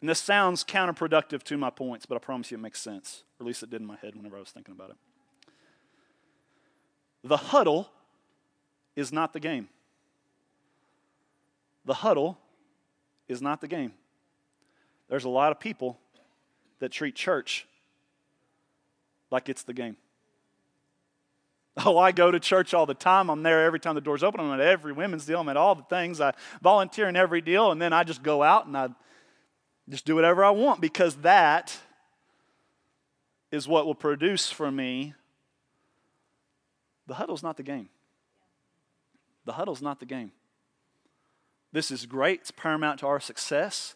And 0.00 0.08
this 0.08 0.20
sounds 0.20 0.64
counterproductive 0.64 1.42
to 1.44 1.58
my 1.58 1.70
points, 1.70 2.06
but 2.06 2.14
I 2.14 2.18
promise 2.18 2.50
you 2.50 2.56
it 2.56 2.60
makes 2.60 2.80
sense. 2.80 3.24
Or 3.38 3.44
at 3.44 3.46
least 3.46 3.62
it 3.62 3.70
did 3.70 3.80
in 3.80 3.86
my 3.86 3.96
head 3.96 4.14
whenever 4.14 4.36
I 4.36 4.40
was 4.40 4.50
thinking 4.50 4.72
about 4.72 4.90
it. 4.90 4.96
The 7.22 7.36
huddle 7.36 7.90
is 8.96 9.12
not 9.12 9.32
the 9.32 9.40
game. 9.40 9.68
The 11.84 11.94
huddle 11.94 12.38
is 13.28 13.42
not 13.42 13.60
the 13.60 13.68
game. 13.68 13.92
There's 15.08 15.24
a 15.24 15.28
lot 15.28 15.52
of 15.52 15.60
people 15.60 15.98
that 16.78 16.92
treat 16.92 17.14
church 17.14 17.66
like 19.30 19.48
it's 19.48 19.62
the 19.62 19.74
game. 19.74 19.96
Oh, 21.84 21.98
I 21.98 22.12
go 22.12 22.30
to 22.30 22.40
church 22.40 22.74
all 22.74 22.84
the 22.84 22.94
time. 22.94 23.30
I'm 23.30 23.42
there 23.42 23.64
every 23.64 23.80
time 23.80 23.94
the 23.94 24.00
doors 24.00 24.22
open. 24.22 24.40
I'm 24.40 24.52
at 24.52 24.60
every 24.60 24.92
women's 24.92 25.24
deal. 25.24 25.40
I'm 25.40 25.48
at 25.48 25.56
all 25.56 25.74
the 25.74 25.82
things. 25.84 26.20
I 26.20 26.34
volunteer 26.60 27.08
in 27.08 27.16
every 27.16 27.40
deal, 27.40 27.70
and 27.70 27.80
then 27.80 27.92
I 27.92 28.04
just 28.04 28.22
go 28.22 28.42
out 28.42 28.66
and 28.66 28.76
I 28.76 28.88
just 29.88 30.04
do 30.04 30.14
whatever 30.14 30.44
I 30.44 30.50
want 30.50 30.80
because 30.80 31.16
that 31.16 31.76
is 33.50 33.66
what 33.66 33.86
will 33.86 33.94
produce 33.94 34.50
for 34.50 34.70
me. 34.70 35.14
The 37.06 37.14
huddle's 37.14 37.42
not 37.42 37.56
the 37.56 37.62
game. 37.62 37.88
The 39.44 39.52
huddle's 39.52 39.82
not 39.82 40.00
the 40.00 40.06
game. 40.06 40.32
This 41.72 41.90
is 41.90 42.06
great. 42.06 42.40
It's 42.40 42.50
paramount 42.50 43.00
to 43.00 43.06
our 43.06 43.20
success. 43.20 43.94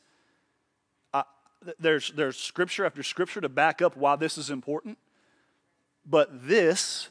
there's, 1.78 2.12
there's 2.12 2.36
scripture 2.36 2.84
after 2.84 3.02
scripture 3.02 3.40
to 3.40 3.48
back 3.48 3.80
up 3.82 3.96
why 3.96 4.16
this 4.16 4.36
is 4.36 4.50
important. 4.50 4.98
But 6.06 6.48
this 6.48 7.08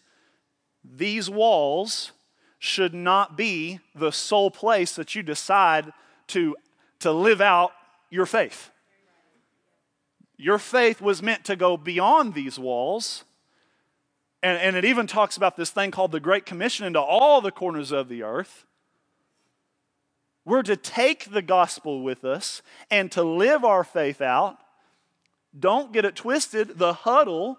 these 0.84 1.30
walls 1.30 2.12
should 2.60 2.93
not 2.93 3.36
be 3.38 3.80
the 3.93 4.12
sole 4.12 4.52
place 4.52 4.96
that 4.96 5.15
you 5.15 5.24
decide 5.24 5.91
to, 6.28 6.56
to 7.00 7.12
live 7.12 7.41
out 7.41 7.72
your 8.10 8.26
faith. 8.26 8.69
Your 10.38 10.58
faith 10.58 11.02
was 11.02 11.22
meant 11.22 11.46
to 11.46 11.56
go 11.56 11.78
beyond 11.78 12.34
these 12.34 12.58
walls. 12.58 13.24
And, 14.41 14.60
and 14.60 14.76
it 14.76 14.86
even 14.86 15.08
talks 15.08 15.38
about 15.38 15.56
this 15.56 15.69
thing 15.69 15.91
called 15.91 16.12
the 16.12 16.19
Great 16.19 16.46
Commission 16.46 16.86
into 16.86 17.02
all 17.02 17.41
the 17.41 17.52
corners 17.52 17.91
of 17.91 18.10
the 18.10 18.24
earth. 18.24 18.65
We're 20.46 20.63
to 20.63 20.76
take 20.76 21.32
the 21.32 21.41
gospel 21.41 22.02
with 22.02 22.26
us 22.26 22.62
and 22.91 23.12
to 23.13 23.24
live 23.24 23.63
our 23.63 23.84
faith 23.84 24.22
out. 24.22 24.58
Don't 25.58 25.93
get 25.93 26.04
it 26.06 26.15
twisted. 26.15 26.78
The 26.78 26.93
huddle 26.93 27.58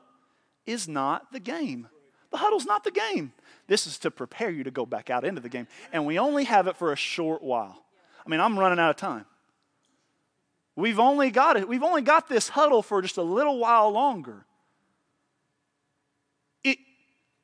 is 0.67 0.87
not 0.87 1.33
the 1.33 1.41
game. 1.41 1.89
The 2.35 2.39
huddle's 2.39 2.67
not 2.67 2.83
the 2.83 2.91
game. 2.91 3.33
This 3.69 3.87
is 3.87 3.97
to 3.99 4.11
prepare 4.11 4.51
you 4.51 4.65
to 4.65 4.73
go 4.73 4.85
back 4.85 5.09
out 5.09 5.25
into 5.25 5.41
the 5.41 5.49
game. 5.49 5.69
And 5.93 6.05
we 6.05 6.19
only 6.19 6.43
have 6.43 6.67
it 6.67 6.77
for 6.77 6.91
a 6.91 6.97
short 6.97 7.45
while. 7.45 7.85
I 8.27 8.29
mean, 8.29 8.41
I'm 8.41 8.59
running 8.59 8.81
out 8.81 8.91
of 8.91 8.97
time. 8.97 9.25
We've 10.75 10.99
only 10.99 11.31
got 11.31 11.57
it. 11.57 11.69
We've 11.69 11.85
only 11.85 12.03
got 12.03 12.29
this 12.29 12.49
huddle 12.49 12.83
for 12.83 13.01
just 13.03 13.19
a 13.19 13.23
little 13.23 13.61
while 13.61 13.89
longer. 13.93 14.47
It, 16.65 16.79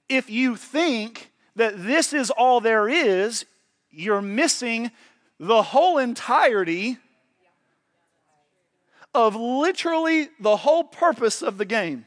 if 0.08 0.28
you 0.28 0.56
think 0.56 1.30
that 1.54 1.80
this 1.80 2.12
is 2.12 2.32
all 2.32 2.60
there 2.60 2.88
is, 2.88 3.46
you're 3.92 4.20
missing 4.20 4.90
the 5.38 5.62
whole 5.62 5.98
entirety 5.98 6.98
of 9.14 9.36
literally 9.36 10.30
the 10.40 10.56
whole 10.56 10.82
purpose 10.82 11.42
of 11.42 11.58
the 11.58 11.64
game. 11.64 12.06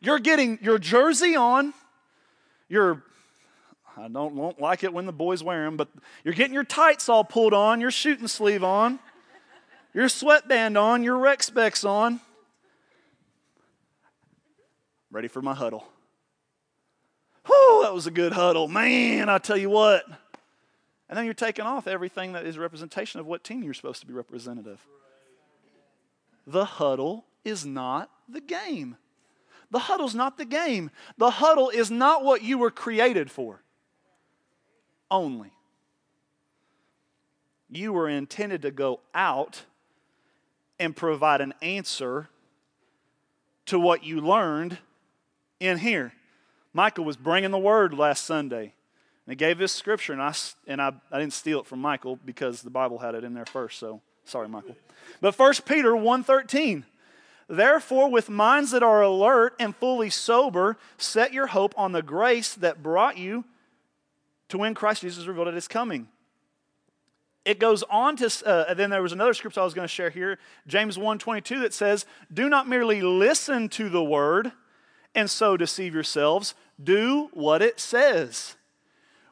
You're 0.00 0.18
getting 0.18 0.58
your 0.62 0.78
jersey 0.78 1.36
on, 1.36 1.74
your 2.68 3.02
I 3.96 4.08
don't, 4.08 4.34
don't 4.34 4.60
like 4.60 4.82
it 4.82 4.92
when 4.92 5.06
the 5.06 5.12
boys 5.12 5.42
wear 5.42 5.64
them, 5.64 5.76
but 5.76 5.88
you're 6.24 6.34
getting 6.34 6.54
your 6.54 6.64
tights 6.64 7.08
all 7.08 7.24
pulled 7.24 7.52
on, 7.52 7.80
your 7.80 7.90
shooting 7.90 8.28
sleeve 8.28 8.64
on, 8.64 8.98
your 9.92 10.08
sweatband 10.08 10.78
on, 10.78 11.02
your 11.02 11.18
rec 11.18 11.42
specs 11.42 11.84
on. 11.84 12.20
Ready 15.10 15.28
for 15.28 15.42
my 15.42 15.54
huddle. 15.54 15.86
Whew, 17.46 17.80
that 17.82 17.92
was 17.92 18.06
a 18.06 18.10
good 18.10 18.32
huddle. 18.32 18.68
Man, 18.68 19.28
I 19.28 19.38
tell 19.38 19.56
you 19.56 19.70
what. 19.70 20.06
And 21.08 21.18
then 21.18 21.24
you're 21.24 21.34
taking 21.34 21.64
off 21.64 21.88
everything 21.88 22.32
that 22.32 22.46
is 22.46 22.56
representation 22.56 23.18
of 23.18 23.26
what 23.26 23.42
team 23.42 23.62
you're 23.64 23.74
supposed 23.74 24.00
to 24.00 24.06
be 24.06 24.14
representative. 24.14 24.80
The 26.46 26.64
huddle 26.64 27.24
is 27.44 27.66
not 27.66 28.08
the 28.28 28.40
game. 28.40 28.96
The 29.70 29.78
huddle's 29.78 30.14
not 30.14 30.36
the 30.36 30.44
game. 30.44 30.90
The 31.16 31.30
huddle 31.30 31.70
is 31.70 31.90
not 31.90 32.24
what 32.24 32.42
you 32.42 32.58
were 32.58 32.70
created 32.70 33.30
for. 33.30 33.62
Only. 35.10 35.52
You 37.68 37.92
were 37.92 38.08
intended 38.08 38.62
to 38.62 38.70
go 38.70 39.00
out 39.14 39.64
and 40.78 40.96
provide 40.96 41.40
an 41.40 41.54
answer 41.62 42.28
to 43.66 43.78
what 43.78 44.02
you 44.02 44.20
learned 44.20 44.78
in 45.60 45.78
here. 45.78 46.12
Michael 46.72 47.04
was 47.04 47.16
bringing 47.16 47.50
the 47.50 47.58
word 47.58 47.94
last 47.94 48.24
Sunday. 48.24 48.72
And 49.26 49.32
he 49.32 49.36
gave 49.36 49.58
this 49.58 49.72
scripture, 49.72 50.12
and 50.12 50.22
I, 50.22 50.34
and 50.66 50.80
I, 50.80 50.92
I 51.12 51.20
didn't 51.20 51.34
steal 51.34 51.60
it 51.60 51.66
from 51.66 51.80
Michael 51.80 52.18
because 52.24 52.62
the 52.62 52.70
Bible 52.70 52.98
had 52.98 53.14
it 53.14 53.22
in 53.22 53.34
there 53.34 53.46
first, 53.46 53.78
so 53.78 54.00
sorry, 54.24 54.48
Michael. 54.48 54.76
But 55.20 55.38
1 55.38 55.54
Peter 55.66 55.92
1.13, 55.92 56.84
Therefore, 57.50 58.08
with 58.08 58.30
minds 58.30 58.70
that 58.70 58.84
are 58.84 59.02
alert 59.02 59.56
and 59.58 59.74
fully 59.74 60.08
sober, 60.08 60.78
set 60.96 61.32
your 61.32 61.48
hope 61.48 61.74
on 61.76 61.90
the 61.90 62.00
grace 62.00 62.54
that 62.54 62.80
brought 62.80 63.18
you 63.18 63.44
to 64.50 64.58
when 64.58 64.72
Christ 64.72 65.02
Jesus 65.02 65.26
revealed 65.26 65.48
at 65.48 65.54
his 65.54 65.66
coming. 65.66 66.06
It 67.44 67.58
goes 67.58 67.82
on 67.90 68.14
to, 68.16 68.46
uh, 68.46 68.74
then 68.74 68.90
there 68.90 69.02
was 69.02 69.10
another 69.10 69.34
scripture 69.34 69.62
I 69.62 69.64
was 69.64 69.74
going 69.74 69.84
to 69.84 69.92
share 69.92 70.10
here, 70.10 70.38
James 70.68 70.96
1.22, 70.96 71.62
that 71.62 71.74
says, 71.74 72.06
Do 72.32 72.48
not 72.48 72.68
merely 72.68 73.02
listen 73.02 73.68
to 73.70 73.88
the 73.88 74.04
word 74.04 74.52
and 75.16 75.28
so 75.28 75.56
deceive 75.56 75.92
yourselves. 75.92 76.54
Do 76.80 77.30
what 77.32 77.62
it 77.62 77.80
says. 77.80 78.54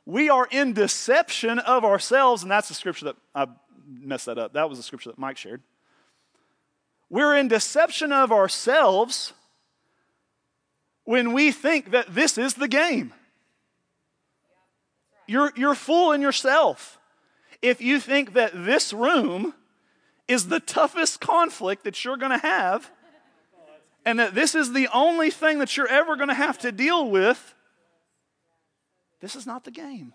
We 0.05 0.29
are 0.29 0.49
in 0.51 0.73
deception 0.73 1.61
of 1.61 1.85
ourselves, 1.85 2.43
and 2.43 2.51
that's 2.51 2.67
the 2.67 2.75
scripture 2.75 3.05
that 3.05 3.17
I 3.33 3.47
messed 3.87 4.27
that 4.27 4.39
up. 4.39 4.55
That 4.55 4.69
was 4.69 4.81
the 4.81 4.83
scripture 4.83 5.11
that 5.11 5.19
Mike 5.19 5.37
shared. 5.37 5.63
We're 7.11 7.37
in 7.37 7.49
deception 7.49 8.13
of 8.13 8.33
ourselves 8.33 9.33
when 11.05 11.33
we 11.33 11.53
think 11.53 11.91
that 11.93 12.15
this 12.15 12.37
is 12.37 12.55
the 12.55 12.69
game. 12.69 13.15
you're, 15.27 15.53
you're 15.57 15.75
fooling 15.75 16.21
yourself 16.21 16.99
if 17.63 17.81
you 17.81 17.99
think 17.99 18.35
that 18.35 18.53
this 18.55 18.93
room 18.93 19.55
is 20.27 20.49
the 20.49 20.61
toughest 20.61 21.21
conflict 21.21 21.85
that 21.85 22.05
you're 22.05 22.19
going 22.19 22.33
to 22.33 22.47
have 22.47 22.91
and 24.05 24.19
that 24.19 24.35
this 24.35 24.55
is 24.55 24.73
the 24.73 24.89
only 24.93 25.31
thing 25.31 25.59
that 25.59 25.77
you're 25.77 25.89
ever 25.89 26.17
going 26.17 26.29
to 26.29 26.35
have 26.35 26.59
to 26.59 26.73
deal 26.73 27.11
with. 27.11 27.55
This 29.21 29.35
is 29.35 29.47
not 29.47 29.65
the 29.65 29.71
game. 29.71 30.15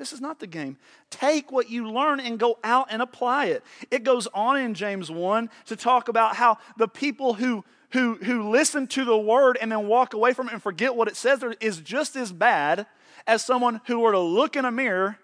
This 0.00 0.14
is 0.14 0.20
not 0.22 0.38
the 0.38 0.46
game. 0.46 0.78
Take 1.10 1.52
what 1.52 1.68
you 1.68 1.86
learn 1.86 2.20
and 2.20 2.38
go 2.38 2.58
out 2.64 2.86
and 2.88 3.02
apply 3.02 3.48
it. 3.48 3.62
It 3.90 4.02
goes 4.02 4.26
on 4.28 4.56
in 4.56 4.72
James 4.72 5.10
1 5.10 5.50
to 5.66 5.76
talk 5.76 6.08
about 6.08 6.36
how 6.36 6.56
the 6.78 6.88
people 6.88 7.34
who, 7.34 7.66
who, 7.90 8.14
who 8.14 8.48
listen 8.48 8.86
to 8.86 9.04
the 9.04 9.18
word 9.18 9.58
and 9.60 9.70
then 9.70 9.88
walk 9.88 10.14
away 10.14 10.32
from 10.32 10.48
it 10.48 10.54
and 10.54 10.62
forget 10.62 10.96
what 10.96 11.06
it 11.06 11.16
says 11.16 11.44
is 11.60 11.80
just 11.82 12.16
as 12.16 12.32
bad 12.32 12.86
as 13.26 13.44
someone 13.44 13.82
who 13.88 13.98
were 13.98 14.12
to 14.12 14.18
look 14.18 14.56
in 14.56 14.64
a 14.64 14.70
mirror, 14.70 15.18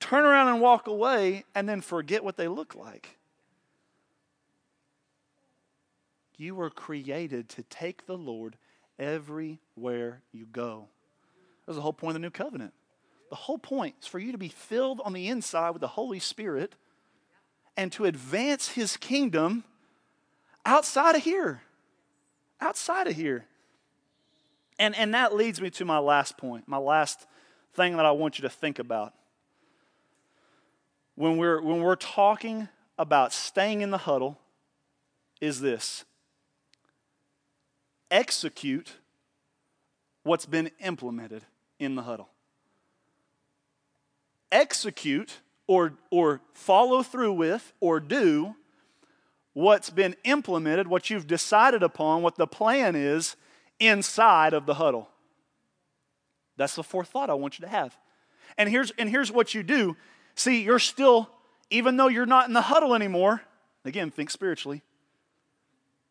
turn 0.00 0.26
around 0.26 0.48
and 0.48 0.60
walk 0.60 0.86
away, 0.86 1.44
and 1.54 1.66
then 1.66 1.80
forget 1.80 2.22
what 2.22 2.36
they 2.36 2.46
look 2.46 2.74
like. 2.74 3.16
You 6.36 6.54
were 6.56 6.68
created 6.68 7.48
to 7.48 7.62
take 7.62 8.04
the 8.04 8.18
Lord 8.18 8.56
everywhere 8.98 10.20
you 10.30 10.44
go. 10.52 10.88
That's 11.64 11.76
the 11.76 11.82
whole 11.82 11.94
point 11.94 12.16
of 12.16 12.20
the 12.20 12.26
new 12.26 12.30
covenant. 12.30 12.74
The 13.30 13.36
whole 13.36 13.58
point 13.58 13.96
is 14.00 14.06
for 14.06 14.18
you 14.18 14.32
to 14.32 14.38
be 14.38 14.48
filled 14.48 15.00
on 15.04 15.12
the 15.12 15.28
inside 15.28 15.70
with 15.70 15.80
the 15.80 15.88
Holy 15.88 16.18
Spirit 16.18 16.74
and 17.76 17.90
to 17.92 18.04
advance 18.04 18.68
His 18.68 18.96
kingdom 18.96 19.64
outside 20.64 21.16
of 21.16 21.22
here. 21.22 21.62
Outside 22.60 23.06
of 23.06 23.16
here. 23.16 23.46
And, 24.78 24.94
and 24.96 25.14
that 25.14 25.34
leads 25.34 25.60
me 25.60 25.70
to 25.70 25.84
my 25.84 25.98
last 25.98 26.36
point, 26.36 26.68
my 26.68 26.78
last 26.78 27.26
thing 27.74 27.96
that 27.96 28.06
I 28.06 28.12
want 28.12 28.38
you 28.38 28.42
to 28.42 28.48
think 28.48 28.78
about. 28.78 29.12
When 31.16 31.36
we're, 31.36 31.60
when 31.60 31.80
we're 31.80 31.96
talking 31.96 32.68
about 32.98 33.32
staying 33.32 33.82
in 33.82 33.90
the 33.90 33.98
huddle, 33.98 34.38
is 35.40 35.60
this 35.60 36.04
execute 38.10 38.92
what's 40.22 40.46
been 40.46 40.70
implemented 40.80 41.42
in 41.78 41.94
the 41.94 42.02
huddle 42.02 42.28
execute 44.54 45.40
or, 45.66 45.92
or 46.10 46.40
follow 46.54 47.02
through 47.02 47.32
with 47.34 47.74
or 47.80 48.00
do 48.00 48.54
what's 49.52 49.90
been 49.90 50.16
implemented, 50.24 50.88
what 50.88 51.10
you've 51.10 51.26
decided 51.26 51.82
upon, 51.82 52.22
what 52.22 52.36
the 52.36 52.46
plan 52.46 52.96
is 52.96 53.36
inside 53.78 54.54
of 54.54 54.64
the 54.64 54.74
huddle. 54.74 55.08
That's 56.56 56.76
the 56.76 56.82
fourth 56.82 57.08
thought 57.08 57.28
I 57.28 57.34
want 57.34 57.58
you 57.58 57.64
to 57.64 57.70
have. 57.70 57.96
And 58.56 58.68
here's, 58.68 58.92
and 58.92 59.10
here's 59.10 59.32
what 59.32 59.54
you 59.54 59.62
do. 59.62 59.96
See, 60.36 60.62
you're 60.62 60.78
still, 60.78 61.28
even 61.70 61.96
though 61.96 62.08
you're 62.08 62.26
not 62.26 62.46
in 62.46 62.54
the 62.54 62.62
huddle 62.62 62.94
anymore, 62.94 63.42
again, 63.84 64.10
think 64.10 64.30
spiritually. 64.30 64.82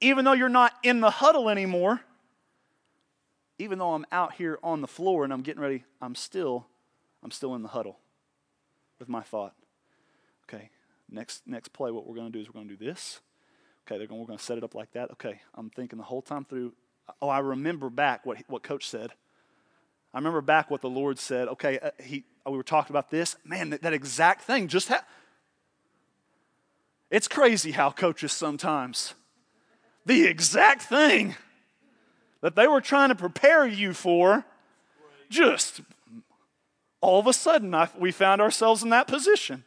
Even 0.01 0.25
though 0.25 0.33
you're 0.33 0.49
not 0.49 0.73
in 0.83 0.99
the 0.99 1.09
huddle 1.09 1.49
anymore, 1.49 2.01
even 3.57 3.77
though 3.77 3.93
I'm 3.93 4.05
out 4.11 4.33
here 4.33 4.59
on 4.61 4.81
the 4.81 4.87
floor 4.87 5.23
and 5.23 5.31
I'm 5.31 5.41
getting 5.41 5.61
ready, 5.61 5.85
I'm 6.01 6.15
still, 6.15 6.65
I'm 7.23 7.31
still 7.31 7.55
in 7.55 7.61
the 7.61 7.69
huddle 7.69 7.99
with 9.03 9.09
my 9.09 9.21
thought. 9.21 9.53
Okay, 10.47 10.69
next 11.11 11.41
next 11.45 11.73
play, 11.73 11.91
what 11.91 12.07
we're 12.07 12.15
going 12.15 12.31
to 12.31 12.37
do 12.37 12.39
is 12.39 12.47
we're 12.47 12.53
going 12.53 12.69
to 12.69 12.75
do 12.77 12.85
this. 12.85 13.19
Okay, 13.85 13.97
they're 13.97 14.07
gonna 14.07 14.21
we're 14.21 14.27
going 14.27 14.39
to 14.39 14.43
set 14.43 14.57
it 14.57 14.63
up 14.63 14.75
like 14.75 14.93
that. 14.93 15.11
Okay, 15.11 15.41
I'm 15.55 15.69
thinking 15.69 15.97
the 15.97 16.05
whole 16.05 16.21
time 16.21 16.45
through. 16.45 16.71
Oh, 17.21 17.27
I 17.27 17.39
remember 17.39 17.89
back 17.89 18.25
what 18.25 18.37
what 18.47 18.63
Coach 18.63 18.87
said. 18.87 19.11
I 20.13 20.19
remember 20.19 20.39
back 20.39 20.71
what 20.71 20.81
the 20.81 20.89
Lord 20.89 21.19
said. 21.19 21.49
Okay, 21.49 21.79
uh, 21.79 21.91
he 22.01 22.23
we 22.45 22.55
were 22.55 22.63
talking 22.63 22.93
about 22.93 23.11
this. 23.11 23.35
Man, 23.43 23.71
that, 23.71 23.81
that 23.81 23.93
exact 23.93 24.43
thing 24.43 24.69
just 24.69 24.87
happened. 24.87 25.07
It's 27.11 27.27
crazy 27.27 27.71
how 27.71 27.91
coaches 27.91 28.31
sometimes 28.31 29.15
the 30.05 30.25
exact 30.25 30.83
thing 30.83 31.35
that 32.41 32.55
they 32.55 32.67
were 32.67 32.81
trying 32.81 33.09
to 33.09 33.15
prepare 33.15 33.67
you 33.67 33.93
for 33.93 34.45
just 35.29 35.81
all 37.03 37.19
of 37.19 37.27
a 37.27 37.33
sudden 37.33 37.75
I, 37.75 37.89
we 37.99 38.11
found 38.11 38.41
ourselves 38.41 38.81
in 38.81 38.89
that 38.89 39.07
position. 39.07 39.65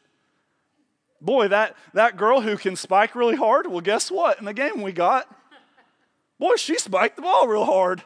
Boy, 1.21 1.49
that, 1.49 1.77
that 1.93 2.17
girl 2.17 2.41
who 2.41 2.57
can 2.57 2.77
spike 2.77 3.15
really 3.15 3.37
hard, 3.37 3.67
well, 3.67 3.81
guess 3.81 4.11
what? 4.11 4.39
In 4.39 4.47
the 4.47 4.55
game 4.55 4.81
we 4.81 4.93
got, 4.93 5.29
boy, 6.39 6.57
she 6.57 6.79
spiked 6.79 7.17
the 7.17 7.23
ball 7.23 7.47
real 7.47 7.65
hard. 7.65 8.03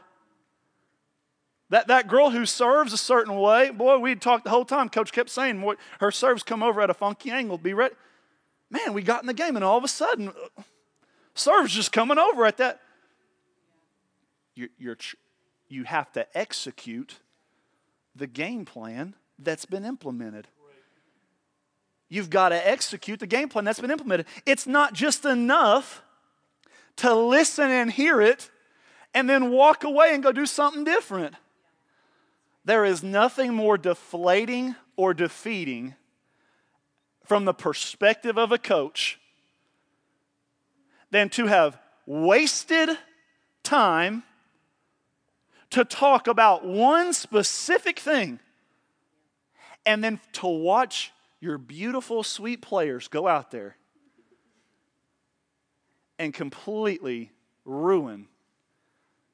That, 1.68 1.86
that 1.86 2.08
girl 2.08 2.30
who 2.30 2.44
serves 2.44 2.92
a 2.92 2.98
certain 2.98 3.36
way, 3.36 3.70
boy, 3.70 3.98
we'd 3.98 4.20
talked 4.20 4.42
the 4.42 4.50
whole 4.50 4.64
time. 4.64 4.88
Coach 4.88 5.12
kept 5.12 5.30
saying, 5.30 5.60
boy, 5.60 5.74
her 6.00 6.10
serves 6.10 6.42
come 6.42 6.64
over 6.64 6.80
at 6.80 6.90
a 6.90 6.94
funky 6.94 7.30
angle. 7.30 7.58
Be 7.58 7.72
ready. 7.72 7.94
Man, 8.68 8.92
we 8.92 9.02
got 9.02 9.22
in 9.22 9.28
the 9.28 9.34
game, 9.34 9.54
and 9.54 9.64
all 9.64 9.78
of 9.78 9.84
a 9.84 9.88
sudden, 9.88 10.28
uh, 10.30 10.62
serves 11.34 11.72
just 11.72 11.92
coming 11.92 12.18
over 12.18 12.44
at 12.46 12.56
that. 12.56 12.80
You're, 14.56 14.68
you're, 14.78 14.96
you 15.68 15.84
have 15.84 16.10
to 16.12 16.26
execute 16.36 17.20
the 18.16 18.26
game 18.26 18.64
plan 18.64 19.14
that's 19.42 19.66
been 19.66 19.84
implemented. 19.84 20.46
You've 22.08 22.30
got 22.30 22.48
to 22.48 22.68
execute 22.68 23.20
the 23.20 23.26
game 23.26 23.48
plan 23.48 23.64
that's 23.64 23.80
been 23.80 23.90
implemented. 23.90 24.26
It's 24.44 24.66
not 24.66 24.94
just 24.94 25.24
enough 25.24 26.02
to 26.96 27.14
listen 27.14 27.70
and 27.70 27.90
hear 27.90 28.20
it 28.20 28.50
and 29.14 29.28
then 29.28 29.50
walk 29.50 29.84
away 29.84 30.12
and 30.12 30.22
go 30.22 30.32
do 30.32 30.46
something 30.46 30.84
different. 30.84 31.34
There 32.64 32.84
is 32.84 33.02
nothing 33.02 33.54
more 33.54 33.78
deflating 33.78 34.74
or 34.96 35.14
defeating 35.14 35.94
from 37.24 37.44
the 37.44 37.54
perspective 37.54 38.36
of 38.36 38.52
a 38.52 38.58
coach 38.58 39.18
than 41.10 41.28
to 41.30 41.46
have 41.46 41.78
wasted 42.06 42.90
time 43.62 44.24
to 45.70 45.84
talk 45.84 46.26
about 46.26 46.66
one 46.66 47.12
specific 47.12 47.98
thing 47.98 48.40
and 49.86 50.02
then 50.02 50.20
to 50.34 50.46
watch 50.46 51.12
your 51.40 51.58
beautiful, 51.58 52.22
sweet 52.22 52.60
players 52.60 53.08
go 53.08 53.26
out 53.26 53.50
there 53.50 53.76
and 56.18 56.34
completely 56.34 57.30
ruin 57.64 58.28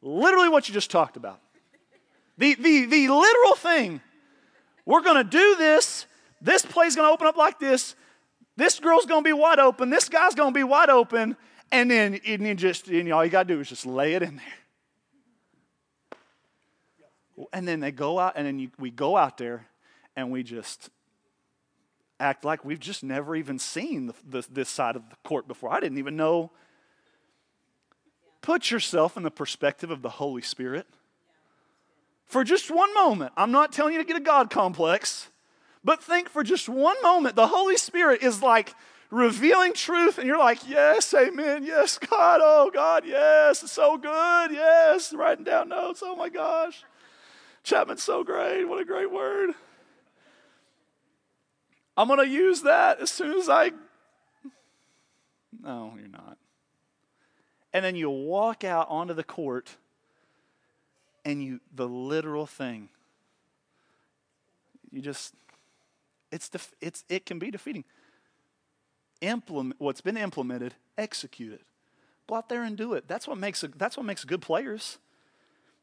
literally 0.03 0.49
what 0.49 0.69
you 0.69 0.75
just 0.75 0.91
talked 0.91 1.17
about. 1.17 1.41
The, 2.39 2.55
the, 2.55 2.87
the 2.87 3.09
literal 3.09 3.55
thing. 3.57 4.01
We're 4.85 5.03
going 5.03 5.17
to 5.17 5.25
do 5.25 5.57
this. 5.57 6.07
This 6.41 6.65
play's 6.65 6.95
going 6.95 7.09
to 7.09 7.13
open 7.13 7.27
up 7.27 7.37
like 7.37 7.59
this. 7.59 7.97
This 8.57 8.79
girl's 8.79 9.07
going 9.07 9.25
to 9.25 9.29
be 9.29 9.33
wide 9.33 9.59
open. 9.59 9.91
This 9.91 10.09
guy's 10.09 10.35
going 10.35 10.53
to 10.53 10.59
be 10.59 10.65
wide 10.65 10.91
open. 10.91 11.37
And 11.73 11.91
then 11.91 12.21
and 12.27 12.59
just, 12.59 12.89
and 12.89 13.13
all 13.13 13.25
you 13.25 13.31
got 13.31 13.49
to 13.49 13.55
do 13.55 13.61
is 13.61 13.69
just 13.69 13.85
lay 13.85 14.15
it 14.15 14.23
in 14.23 14.37
there. 14.37 14.45
And 17.53 17.67
then 17.67 17.81
they 17.81 17.91
go 17.91 18.19
out, 18.19 18.35
and 18.37 18.47
then 18.47 18.59
you, 18.59 18.71
we 18.79 18.91
go 18.91 19.17
out 19.17 19.37
there 19.37 19.67
and 20.17 20.31
we 20.31 20.43
just 20.43 20.91
act 22.19 22.45
like 22.45 22.65
we've 22.65 22.81
just 22.81 23.05
never 23.05 23.37
even 23.37 23.59
seen 23.59 24.07
the, 24.07 24.15
the, 24.27 24.47
this 24.51 24.69
side 24.69 24.97
of 24.97 25.09
the 25.11 25.17
court 25.25 25.47
before. 25.47 25.73
I 25.73 25.81
didn't 25.81 25.99
even 25.99 26.17
know. 26.17 26.51
Put 28.41 28.71
yourself 28.71 29.17
in 29.17 29.23
the 29.23 29.31
perspective 29.31 29.91
of 29.91 30.03
the 30.03 30.09
Holy 30.09 30.43
Spirit. 30.43 30.87
For 32.25 32.43
just 32.43 32.71
one 32.71 32.93
moment, 32.95 33.33
I'm 33.37 33.53
not 33.53 33.73
telling 33.73 33.93
you 33.95 34.01
to 34.01 34.07
get 34.07 34.17
a 34.17 34.21
God 34.21 34.51
complex, 34.51 35.29
but 35.85 36.03
think 36.03 36.29
for 36.29 36.43
just 36.43 36.69
one 36.69 37.01
moment, 37.03 37.37
the 37.37 37.47
Holy 37.47 37.77
Spirit 37.77 38.23
is 38.23 38.43
like 38.43 38.75
revealing 39.11 39.73
truth, 39.75 40.19
and 40.19 40.27
you're 40.27 40.39
like, 40.39 40.69
Yes, 40.69 41.15
amen, 41.15 41.65
yes, 41.65 41.99
God, 41.99 42.41
oh 42.43 42.71
God, 42.73 43.05
yes, 43.07 43.63
it's 43.63 43.73
so 43.73 43.97
good, 43.97 44.51
yes, 44.51 45.13
writing 45.13 45.45
down 45.45 45.69
notes, 45.69 46.03
oh 46.05 46.17
my 46.17 46.29
gosh. 46.29 46.83
Chatman's 47.63 48.03
so 48.03 48.23
great. 48.23 48.65
What 48.65 48.81
a 48.81 48.85
great 48.85 49.11
word. 49.11 49.51
I'm 51.97 52.09
going 52.09 52.21
to 52.21 52.29
use 52.29 52.63
that 52.63 53.01
as 53.01 53.11
soon 53.11 53.39
as 53.39 53.49
I. 53.49 53.73
No, 55.63 55.95
you're 55.99 56.09
not. 56.09 56.37
And 57.73 57.85
then 57.85 57.97
you 57.97 58.11
walk 58.11 58.65
out 58.65 58.87
onto 58.91 59.15
the 59.15 59.25
court 59.25 59.77
and 61.25 61.43
you, 61.43 61.61
the 61.75 61.89
literal 61.89 62.47
thing, 62.47 62.89
you 64.93 65.03
just, 65.03 65.35
it's, 66.31 66.49
def, 66.49 66.73
it's 66.81 67.05
it 67.09 67.27
can 67.27 67.39
be 67.39 67.51
defeating. 67.51 67.85
Implement 69.21 69.81
what's 69.81 70.01
been 70.01 70.17
implemented, 70.17 70.75
execute 70.97 71.53
it. 71.53 71.63
Go 72.29 72.37
out 72.37 72.49
there 72.49 72.63
and 72.63 72.77
do 72.77 72.95
it. 72.95 73.09
That's 73.09 73.27
what 73.27 73.39
makes, 73.39 73.63
a, 73.63 73.69
that's 73.69 73.97
what 73.97 74.07
makes 74.07 74.25
good 74.25 74.41
players. 74.41 74.99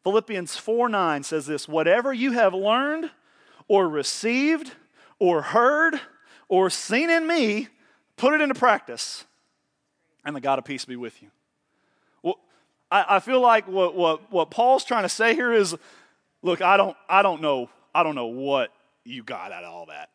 Philippians 0.04 0.58
4 0.58 0.90
9 0.90 1.24
says 1.24 1.46
this 1.46 1.68
whatever 1.68 2.14
you 2.14 2.34
have 2.34 2.54
learned 2.54 3.12
or 3.68 3.88
received 3.88 4.72
or 5.24 5.42
heard 5.42 6.02
or 6.50 6.70
seen 6.70 7.10
in 7.10 7.26
me, 7.26 7.70
put 8.18 8.34
it 8.34 8.42
into 8.42 8.54
practice, 8.54 9.24
and 10.26 10.36
the 10.36 10.42
God 10.42 10.60
of 10.60 10.66
peace 10.66 10.84
be 10.84 10.98
with 10.98 11.22
you. 11.22 11.30
Well, 12.22 12.40
I, 12.92 13.06
I 13.08 13.20
feel 13.22 13.40
like 13.40 13.66
what, 13.66 13.96
what, 13.96 14.30
what 14.34 14.52
Paul's 14.52 14.84
trying 14.84 15.04
to 15.04 15.10
say 15.10 15.34
here 15.34 15.54
is 15.54 15.78
look, 16.42 16.62
I 16.62 16.76
don't, 16.76 16.98
I 17.08 17.22
don't 17.22 17.42
know, 17.42 17.70
I 17.96 18.04
don't 18.04 18.16
know 18.16 18.26
what 18.26 18.74
you 19.06 19.24
got 19.24 19.54
out 19.54 19.64
of 19.64 19.74
all 19.74 19.86
that. 19.86 20.10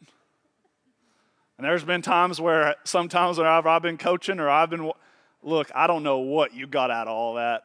And 1.57 1.65
there's 1.65 1.85
been 1.85 2.03
times 2.03 2.39
where 2.39 2.77
sometimes 2.85 3.39
when 3.39 3.47
I've, 3.47 3.67
I've 3.67 3.81
been 3.81 3.97
coaching 3.97 4.41
or 4.41 4.51
I've 4.51 4.69
been, 4.69 4.93
look, 5.43 5.71
I 5.75 5.87
don't 5.87 6.03
know 6.03 6.19
what 6.19 6.53
you 6.53 6.67
got 6.67 6.91
out 6.91 7.09
of 7.09 7.15
all 7.15 7.37
that, 7.37 7.63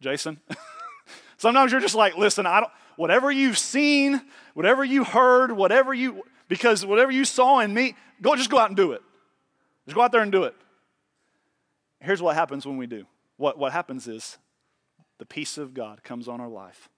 Jason. 0.00 0.40
sometimes 1.36 1.72
you're 1.72 1.82
just 1.82 1.94
like, 1.94 2.16
listen, 2.16 2.46
I 2.46 2.60
don't, 2.60 2.72
whatever 2.96 3.30
you've 3.30 3.58
seen, 3.58 4.22
whatever 4.54 4.82
you 4.82 5.04
heard, 5.04 5.52
whatever 5.52 5.92
you, 5.92 6.24
because 6.48 6.84
whatever 6.84 7.12
you 7.12 7.24
saw 7.24 7.60
in 7.60 7.72
me, 7.72 7.94
go 8.20 8.34
just 8.34 8.50
go 8.50 8.58
out 8.58 8.68
and 8.68 8.76
do 8.76 8.92
it. 8.92 9.02
Just 9.86 9.94
go 9.94 10.02
out 10.02 10.12
there 10.12 10.22
and 10.22 10.32
do 10.32 10.44
it. 10.44 10.54
Here's 12.00 12.22
what 12.22 12.34
happens 12.34 12.66
when 12.66 12.76
we 12.76 12.86
do. 12.86 13.06
What, 13.36 13.58
what 13.58 13.72
happens 13.72 14.08
is 14.08 14.38
the 15.18 15.26
peace 15.26 15.58
of 15.58 15.74
God 15.74 16.02
comes 16.02 16.28
on 16.28 16.40
our 16.40 16.48
life. 16.48 16.88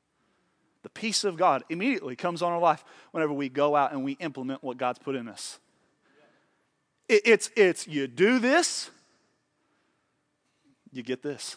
The 0.83 0.89
peace 0.89 1.25
of 1.25 1.37
God 1.37 1.63
immediately 1.69 2.17
comes 2.17 2.43
on 2.43 2.53
our 2.53 2.59
life 2.59 2.85
whenever 3.11 3.33
we 3.33 3.49
go 3.49 3.77
out 3.77 3.93
and 3.93 4.05
we 4.05 4.13
implement 4.13 4.63
what 4.65 4.79
God's 4.79 4.99
put 4.99 5.15
in 5.15 5.29
us. 5.29 5.59
It, 7.09 7.23
it's, 7.25 7.51
it's 7.57 7.87
you 7.87 8.07
do 8.07 8.39
this, 8.39 8.91
you 10.93 11.03
get 11.03 11.23
this. 11.23 11.57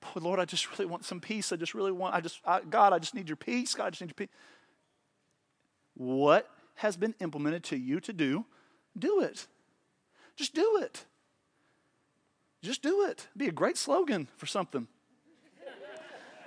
Boy, 0.00 0.20
Lord, 0.20 0.40
I 0.40 0.46
just 0.46 0.70
really 0.72 0.86
want 0.86 1.04
some 1.04 1.20
peace. 1.20 1.52
I 1.52 1.56
just 1.56 1.74
really 1.74 1.92
want, 1.92 2.14
I 2.14 2.20
just, 2.20 2.40
I, 2.46 2.60
God, 2.62 2.92
I 2.92 2.98
just 2.98 3.14
need 3.14 3.28
your 3.28 3.36
peace. 3.36 3.74
God, 3.74 3.86
I 3.86 3.90
just 3.90 4.00
need 4.00 4.08
your 4.08 4.26
peace. 4.26 4.34
What 5.94 6.48
has 6.80 6.96
been 6.96 7.14
implemented 7.20 7.62
to 7.62 7.76
you 7.76 8.00
to 8.00 8.10
do, 8.10 8.46
do 8.98 9.20
it. 9.20 9.46
Just 10.34 10.54
do 10.54 10.78
it. 10.80 11.04
Just 12.62 12.80
do 12.80 13.04
it. 13.04 13.28
Be 13.36 13.48
a 13.48 13.52
great 13.52 13.76
slogan 13.76 14.28
for 14.38 14.46
something. 14.46 14.88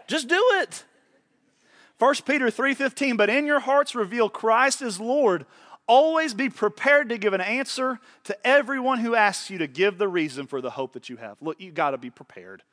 just 0.07 0.27
do 0.27 0.41
it. 0.55 0.85
1 1.99 2.25
Peter 2.25 2.49
3:15, 2.49 3.15
but 3.15 3.29
in 3.29 3.45
your 3.45 3.59
hearts 3.59 3.93
reveal 3.93 4.27
Christ 4.27 4.81
as 4.81 4.99
Lord. 4.99 5.45
Always 5.85 6.33
be 6.33 6.49
prepared 6.49 7.09
to 7.09 7.19
give 7.19 7.33
an 7.33 7.41
answer 7.41 7.99
to 8.23 8.47
everyone 8.47 8.99
who 9.01 9.13
asks 9.13 9.51
you 9.51 9.59
to 9.59 9.67
give 9.67 9.99
the 9.99 10.07
reason 10.07 10.47
for 10.47 10.61
the 10.61 10.71
hope 10.71 10.93
that 10.93 11.09
you 11.09 11.17
have. 11.17 11.37
Look, 11.41 11.61
you 11.61 11.71
got 11.71 11.91
to 11.91 11.99
be 11.99 12.09
prepared. 12.09 12.63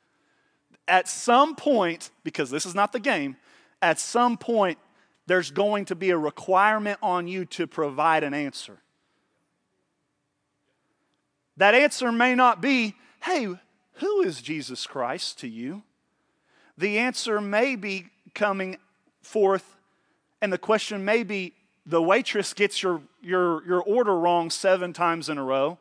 At 0.87 1.07
some 1.07 1.55
point, 1.55 2.09
because 2.23 2.49
this 2.49 2.65
is 2.65 2.73
not 2.73 2.91
the 2.91 2.99
game, 2.99 3.35
at 3.83 3.99
some 3.99 4.35
point 4.35 4.79
there's 5.31 5.49
going 5.49 5.85
to 5.85 5.95
be 5.95 6.09
a 6.09 6.17
requirement 6.17 6.99
on 7.01 7.25
you 7.25 7.45
to 7.45 7.65
provide 7.65 8.21
an 8.25 8.33
answer. 8.33 8.79
That 11.55 11.73
answer 11.73 12.11
may 12.11 12.35
not 12.35 12.59
be, 12.59 12.95
hey, 13.23 13.47
who 13.93 14.21
is 14.23 14.41
Jesus 14.41 14.85
Christ 14.85 15.39
to 15.39 15.47
you? 15.47 15.83
The 16.77 16.97
answer 16.97 17.39
may 17.39 17.77
be 17.77 18.07
coming 18.35 18.75
forth, 19.21 19.77
and 20.41 20.51
the 20.51 20.57
question 20.57 21.05
may 21.05 21.23
be 21.23 21.53
the 21.85 22.01
waitress 22.01 22.53
gets 22.53 22.83
your, 22.83 23.01
your, 23.21 23.65
your 23.65 23.81
order 23.83 24.19
wrong 24.19 24.49
seven 24.49 24.91
times 24.91 25.29
in 25.29 25.37
a 25.37 25.43
row, 25.45 25.77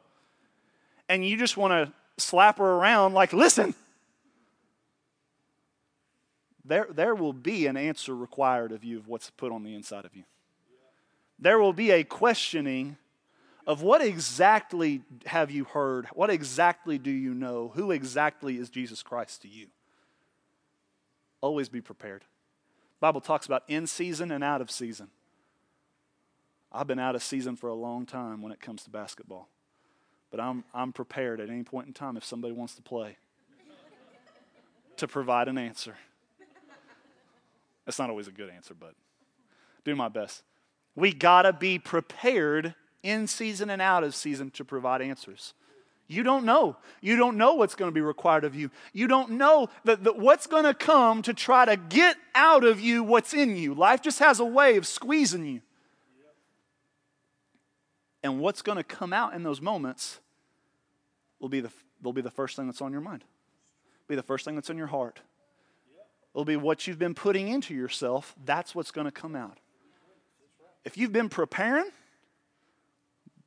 and 1.08 1.26
you 1.26 1.36
just 1.36 1.56
want 1.56 1.72
to 1.72 1.92
slap 2.22 2.58
her 2.58 2.64
around 2.64 3.14
like, 3.14 3.32
listen, 3.32 3.74
there, 6.70 6.86
there 6.88 7.16
will 7.16 7.32
be 7.32 7.66
an 7.66 7.76
answer 7.76 8.14
required 8.14 8.70
of 8.70 8.84
you 8.84 8.96
of 8.96 9.08
what's 9.08 9.28
put 9.30 9.50
on 9.50 9.64
the 9.64 9.74
inside 9.74 10.04
of 10.04 10.14
you. 10.14 10.22
There 11.36 11.58
will 11.58 11.72
be 11.72 11.90
a 11.90 12.04
questioning 12.04 12.96
of 13.66 13.82
what 13.82 14.00
exactly 14.00 15.02
have 15.26 15.50
you 15.50 15.64
heard? 15.64 16.06
What 16.12 16.30
exactly 16.30 16.96
do 16.96 17.10
you 17.10 17.34
know? 17.34 17.72
Who 17.74 17.90
exactly 17.90 18.56
is 18.56 18.70
Jesus 18.70 19.02
Christ 19.02 19.42
to 19.42 19.48
you? 19.48 19.66
Always 21.40 21.68
be 21.68 21.80
prepared. 21.80 22.24
Bible 23.00 23.20
talks 23.20 23.46
about 23.46 23.64
in 23.66 23.88
season 23.88 24.30
and 24.30 24.44
out 24.44 24.60
of 24.60 24.70
season. 24.70 25.08
I've 26.70 26.86
been 26.86 27.00
out 27.00 27.16
of 27.16 27.22
season 27.24 27.56
for 27.56 27.66
a 27.66 27.74
long 27.74 28.06
time 28.06 28.42
when 28.42 28.52
it 28.52 28.60
comes 28.60 28.84
to 28.84 28.90
basketball. 28.90 29.48
But 30.30 30.38
I'm, 30.38 30.62
I'm 30.72 30.92
prepared 30.92 31.40
at 31.40 31.50
any 31.50 31.64
point 31.64 31.88
in 31.88 31.94
time 31.94 32.16
if 32.16 32.24
somebody 32.24 32.54
wants 32.54 32.76
to 32.76 32.82
play 32.82 33.16
to 34.98 35.08
provide 35.08 35.48
an 35.48 35.58
answer. 35.58 35.96
That's 37.90 37.98
not 37.98 38.08
always 38.08 38.28
a 38.28 38.30
good 38.30 38.50
answer, 38.50 38.72
but 38.72 38.94
do 39.84 39.96
my 39.96 40.08
best. 40.08 40.44
We 40.94 41.12
got 41.12 41.42
to 41.42 41.52
be 41.52 41.80
prepared 41.80 42.76
in 43.02 43.26
season 43.26 43.68
and 43.68 43.82
out 43.82 44.04
of 44.04 44.14
season 44.14 44.52
to 44.52 44.64
provide 44.64 45.02
answers. 45.02 45.54
You 46.06 46.22
don't 46.22 46.44
know. 46.44 46.76
You 47.00 47.16
don't 47.16 47.36
know 47.36 47.54
what's 47.54 47.74
going 47.74 47.90
to 47.90 47.92
be 47.92 48.00
required 48.00 48.44
of 48.44 48.54
you. 48.54 48.70
You 48.92 49.08
don't 49.08 49.30
know 49.32 49.70
that, 49.82 50.04
that 50.04 50.16
what's 50.16 50.46
going 50.46 50.62
to 50.66 50.72
come 50.72 51.22
to 51.22 51.34
try 51.34 51.64
to 51.64 51.76
get 51.76 52.16
out 52.32 52.62
of 52.62 52.78
you 52.78 53.02
what's 53.02 53.34
in 53.34 53.56
you. 53.56 53.74
Life 53.74 54.02
just 54.02 54.20
has 54.20 54.38
a 54.38 54.44
way 54.44 54.76
of 54.76 54.86
squeezing 54.86 55.44
you. 55.44 55.60
And 58.22 58.38
what's 58.38 58.62
going 58.62 58.78
to 58.78 58.84
come 58.84 59.12
out 59.12 59.34
in 59.34 59.42
those 59.42 59.60
moments 59.60 60.20
will 61.40 61.48
be 61.48 61.58
the, 61.58 61.72
will 62.00 62.12
be 62.12 62.22
the 62.22 62.30
first 62.30 62.54
thing 62.54 62.66
that's 62.66 62.82
on 62.82 62.92
your 62.92 63.00
mind, 63.00 63.24
be 64.06 64.14
the 64.14 64.22
first 64.22 64.44
thing 64.44 64.54
that's 64.54 64.70
in 64.70 64.78
your 64.78 64.86
heart. 64.86 65.18
It'll 66.34 66.44
be 66.44 66.56
what 66.56 66.86
you've 66.86 66.98
been 66.98 67.14
putting 67.14 67.48
into 67.48 67.74
yourself. 67.74 68.34
That's 68.44 68.74
what's 68.74 68.90
going 68.90 69.06
to 69.06 69.12
come 69.12 69.34
out. 69.34 69.58
If 70.84 70.96
you've 70.96 71.12
been 71.12 71.28
preparing, 71.28 71.90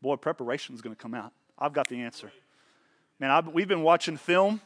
boy, 0.01 0.17
preparation's 0.17 0.81
going 0.81 0.95
to 0.95 1.01
come 1.01 1.13
out. 1.13 1.31
I've 1.57 1.73
got 1.73 1.88
the 1.88 2.01
answer. 2.01 2.31
Man, 3.19 3.31
I've, 3.31 3.47
we've 3.47 3.67
been 3.67 3.84
watching 3.84 4.17
film, 4.17 4.61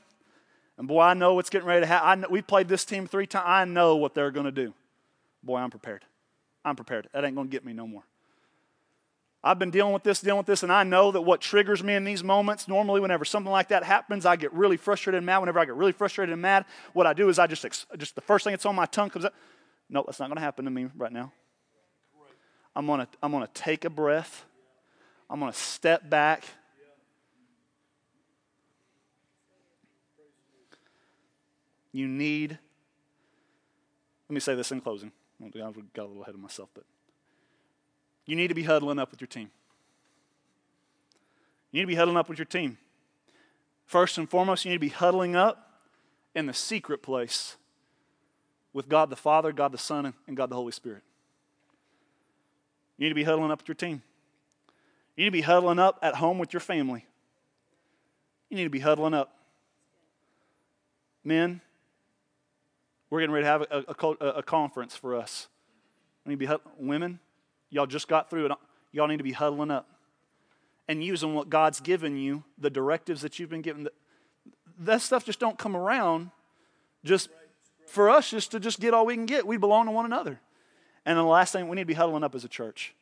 and 0.78 0.88
boy, 0.88 1.02
I 1.02 1.14
know 1.14 1.36
what's 1.36 1.50
getting 1.50 1.68
ready 1.68 1.82
to 1.82 1.86
happen. 1.86 2.26
We 2.30 2.42
played 2.42 2.68
this 2.68 2.86
team 2.86 3.08
three 3.08 3.28
times. 3.28 3.46
I 3.48 3.66
know 3.66 3.96
what 3.98 4.14
they're 4.16 4.32
going 4.32 4.46
to 4.46 4.52
do. 4.52 4.74
Boy, 5.44 5.58
I'm 5.58 5.70
prepared. 5.70 6.04
I'm 6.66 6.76
prepared. 6.76 7.08
That 7.14 7.24
ain't 7.24 7.36
going 7.36 7.48
to 7.48 7.52
get 7.52 7.64
me 7.64 7.74
no 7.74 7.88
more. 7.88 8.04
I've 9.48 9.60
been 9.60 9.72
dealing 9.72 9.94
with 9.94 10.04
this, 10.04 10.20
dealing 10.20 10.40
with 10.40 10.46
this, 10.46 10.64
and 10.64 10.72
I 10.72 10.84
know 10.84 11.12
that 11.12 11.22
what 11.22 11.40
triggers 11.40 11.82
me 11.82 11.96
in 11.96 12.04
these 12.04 12.24
moments, 12.24 12.68
normally, 12.68 13.00
whenever 13.00 13.24
something 13.24 13.52
like 13.52 13.70
that 13.70 13.84
happens, 13.84 14.26
I 14.26 14.36
get 14.36 14.52
really 14.54 14.76
frustrated 14.76 15.18
and 15.18 15.26
mad. 15.26 15.40
Whenever 15.40 15.60
I 15.60 15.66
get 15.66 15.76
really 15.76 15.94
frustrated 15.94 16.34
and 16.34 16.42
mad, 16.42 16.66
what 16.92 17.08
I 17.08 17.14
do 17.14 17.30
is 17.30 17.40
I 17.40 17.48
just, 17.48 17.66
just 17.98 18.16
the 18.16 18.22
first 18.22 18.44
thing 18.44 18.52
that's 18.52 18.66
on 18.66 18.76
my 18.76 18.86
tongue 18.86 19.10
comes 19.10 19.24
up. 19.26 19.34
No, 19.90 20.04
that's 20.06 20.20
not 20.20 20.28
going 20.28 20.36
to 20.36 20.42
happen 20.42 20.66
to 20.66 20.72
me 20.72 20.88
right 20.98 21.14
now. 21.14 21.32
I'm 22.76 22.86
going 22.86 23.00
to 23.00 23.08
I'm 23.24 23.32
going 23.32 23.46
to 23.46 23.54
take 23.54 23.86
a 23.86 23.90
breath. 23.90 24.46
I'm 25.30 25.40
going 25.40 25.52
to 25.52 25.58
step 25.58 26.10
back. 26.10 26.44
You 31.92 32.08
need, 32.08 32.60
let 34.30 34.34
me 34.34 34.40
say 34.40 34.54
this 34.54 34.72
in 34.72 34.82
closing. 34.82 35.12
I 35.44 35.50
got 35.50 35.74
a 35.74 36.06
little 36.06 36.22
ahead 36.22 36.36
of 36.36 36.42
myself, 36.42 36.70
but 36.76 36.84
you 38.28 38.36
need 38.36 38.50
to 38.50 38.54
be 38.54 38.64
huddling 38.64 39.00
up 39.00 39.10
with 39.10 39.20
your 39.20 39.28
team. 39.28 39.50
You 41.72 41.80
need 41.80 41.84
to 41.84 41.88
be 41.88 41.96
huddling 41.96 42.18
up 42.18 42.30
with 42.30 42.38
your 42.38 42.46
team. 42.46 42.78
First 43.86 44.18
and 44.18 44.30
foremost, 44.30 44.66
you 44.66 44.70
need 44.70 44.78
to 44.78 44.82
be 44.82 44.90
huddling 44.90 45.36
up 45.36 45.82
in 46.36 46.46
the 46.46 46.54
secret 46.54 47.02
place 47.02 47.56
with 48.74 48.90
God 48.90 49.10
the 49.10 49.16
Father, 49.16 49.52
God 49.52 49.72
the 49.72 49.78
Son, 49.78 50.14
and 50.28 50.38
God 50.38 50.50
the 50.50 50.56
Holy 50.56 50.74
Spirit. 50.74 51.02
You 52.98 53.06
need 53.06 53.10
to 53.10 53.16
be 53.16 53.24
huddling 53.24 53.50
up 53.50 53.60
with 53.60 53.68
your 53.68 53.76
team. 53.76 54.04
You 55.16 55.24
need 55.24 55.30
to 55.30 55.32
be 55.32 55.42
huddling 55.42 55.80
up 55.80 55.98
at 56.02 56.16
home 56.16 56.38
with 56.38 56.54
your 56.54 56.60
family. 56.60 57.06
You 58.50 58.58
need 58.58 58.66
to 58.66 58.70
be 58.70 58.80
huddling 58.80 59.14
up. 59.14 59.34
Men, 61.24 61.62
we're 63.10 63.22
getting 63.22 63.34
ready 63.34 63.46
to 63.46 63.50
have 63.50 63.62
a, 63.62 63.84
a, 63.88 64.26
a 64.28 64.44
conference 64.44 64.96
for 64.96 65.16
us. 65.16 65.48
We 66.26 66.36
need 66.36 66.46
to 66.46 66.58
be 66.58 66.64
women. 66.78 67.20
Y'all 67.70 67.86
just 67.86 68.08
got 68.08 68.30
through 68.30 68.46
it. 68.48 68.52
Y'all 68.92 69.08
need 69.08 69.18
to 69.18 69.24
be 69.24 69.32
huddling 69.32 69.72
up 69.72 69.90
and 70.88 71.04
using 71.04 71.34
what 71.34 71.50
God's 71.50 71.80
given 71.80 72.18
you, 72.18 72.44
the 72.58 72.70
directives 72.70 73.22
that 73.22 73.40
you've 73.40 73.50
been 73.50 73.62
given. 73.62 73.88
That 74.80 75.02
stuff 75.02 75.26
just 75.26 75.40
don't 75.40 75.58
come 75.58 75.76
around 75.76 76.32
just 77.04 77.30
for 77.88 78.10
us 78.10 78.30
just 78.30 78.52
to 78.52 78.60
just 78.60 78.80
get 78.80 78.94
all 78.94 79.06
we 79.06 79.16
can 79.16 79.26
get. 79.26 79.46
We 79.46 79.58
belong 79.58 79.86
to 79.86 79.92
one 79.92 80.06
another. 80.06 80.40
And 81.06 81.18
then 81.18 81.24
the 81.24 81.30
last 81.30 81.54
thing, 81.54 81.68
we 81.68 81.76
need 81.76 81.84
to 81.84 81.88
be 81.88 81.94
huddling 81.94 82.24
up 82.24 82.36
as 82.36 82.44
a 82.44 82.50
church. 82.50 82.94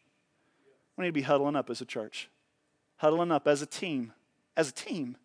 We 0.97 1.03
need 1.03 1.09
to 1.09 1.13
be 1.13 1.21
huddling 1.21 1.55
up 1.55 1.69
as 1.69 1.81
a 1.81 1.85
church, 1.85 2.29
huddling 2.97 3.31
up 3.31 3.47
as 3.47 3.61
a 3.61 3.65
team. 3.65 4.13
As 4.55 4.69
a 4.69 4.73
team. 4.73 5.17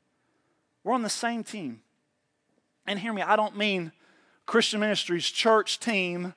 We're 0.83 0.95
on 0.95 1.03
the 1.03 1.09
same 1.09 1.45
team. 1.45 1.83
And 2.87 2.99
hear 2.99 3.13
me, 3.13 3.23
I 3.23 3.37
don't 3.37 3.57
mean 3.57 3.93
Christian 4.47 4.81
Ministries 4.81 5.27
church 5.27 5.79
team 5.79 6.35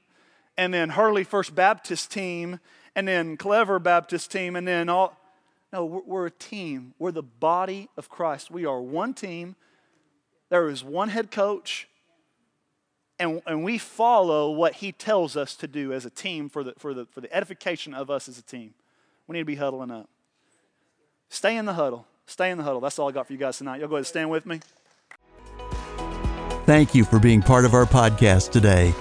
and 0.58 0.74
then 0.74 0.90
Hurley 0.90 1.24
First 1.24 1.56
Baptist 1.56 2.12
team 2.12 2.60
and 2.96 3.08
then 3.08 3.38
Clever 3.38 3.80
Baptist 3.80 4.32
team 4.32 4.56
and 4.56 4.68
then 4.68 4.90
all. 4.90 5.18
No, 5.72 5.86
we're, 5.86 6.28
a 6.28 6.32
team. 6.32 6.94
We're 7.00 7.12
the 7.12 7.24
body 7.24 7.90
of 7.98 8.08
Christ. 8.08 8.52
We 8.52 8.64
are 8.64 8.80
one 8.80 9.16
team. 9.16 9.56
There 10.50 10.70
is 10.70 10.84
one 10.84 11.10
head 11.10 11.32
coach 11.32 11.88
and, 13.20 13.42
and 13.46 13.64
we 13.64 13.78
follow 13.78 14.52
what 14.52 14.76
he 14.76 14.92
tells 14.92 15.38
us 15.38 15.56
to 15.56 15.68
do 15.68 15.94
as 15.94 16.06
a 16.06 16.10
team 16.10 16.50
for 16.50 16.64
the, 16.64 16.74
for, 16.78 16.94
the, 16.94 17.06
for 17.06 17.22
the 17.22 17.34
edification 17.34 17.94
of 17.94 18.10
us 18.10 18.28
as 18.28 18.38
a 18.38 18.42
team. 18.42 18.74
We 19.28 19.34
need 19.34 19.42
to 19.42 19.46
be 19.46 19.56
huddling 19.56 19.92
up. 19.92 20.10
Stay 21.30 21.56
in 21.56 21.66
the 21.66 21.74
huddle. 21.74 22.06
Stay 22.26 22.52
in 22.52 22.58
the 22.58 22.64
huddle. 22.64 22.82
That's 22.82 23.00
all 23.00 23.10
I 23.10 23.12
got 23.12 23.28
for 23.28 23.34
you 23.34 23.40
guys 23.40 23.58
tonight. 23.58 23.80
Y'all 23.80 23.88
go 23.88 23.96
ahead 23.96 24.02
and 24.02 24.08
stand 24.08 24.30
with 24.30 24.46
me. 24.46 24.60
Thank 26.66 26.96
you 26.96 27.04
for 27.04 27.20
being 27.20 27.42
part 27.42 27.66
of 27.66 27.74
our 27.74 27.86
podcast 27.86 28.52
today. 28.52 28.94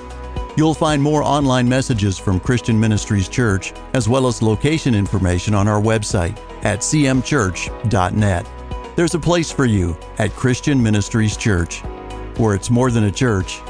You'll 0.55 0.74
find 0.74 1.03
more 1.03 1.22
online 1.22 1.66
messages 1.66 2.18
from 2.18 2.38
Christian 2.38 2.78
Ministries 2.78 3.28
Church, 3.28 3.72
as 3.94 4.07
well 4.07 4.26
as 4.26 4.42
location 4.42 4.94
information 4.94 5.55
on 5.55 5.66
our 5.66 5.80
website 5.80 6.38
at 6.62 6.80
cmchurch.net. 6.80 8.46
There's 8.94 9.14
a 9.14 9.18
place 9.18 9.50
for 9.50 9.64
you 9.64 9.96
at 10.18 10.32
Christian 10.32 10.82
Ministries 10.82 11.38
Church, 11.38 11.80
where 12.36 12.55
it's 12.55 12.68
more 12.68 12.90
than 12.90 13.05
a 13.05 13.11
church, 13.11 13.61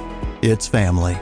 it's 0.42 0.66
family. 0.66 1.16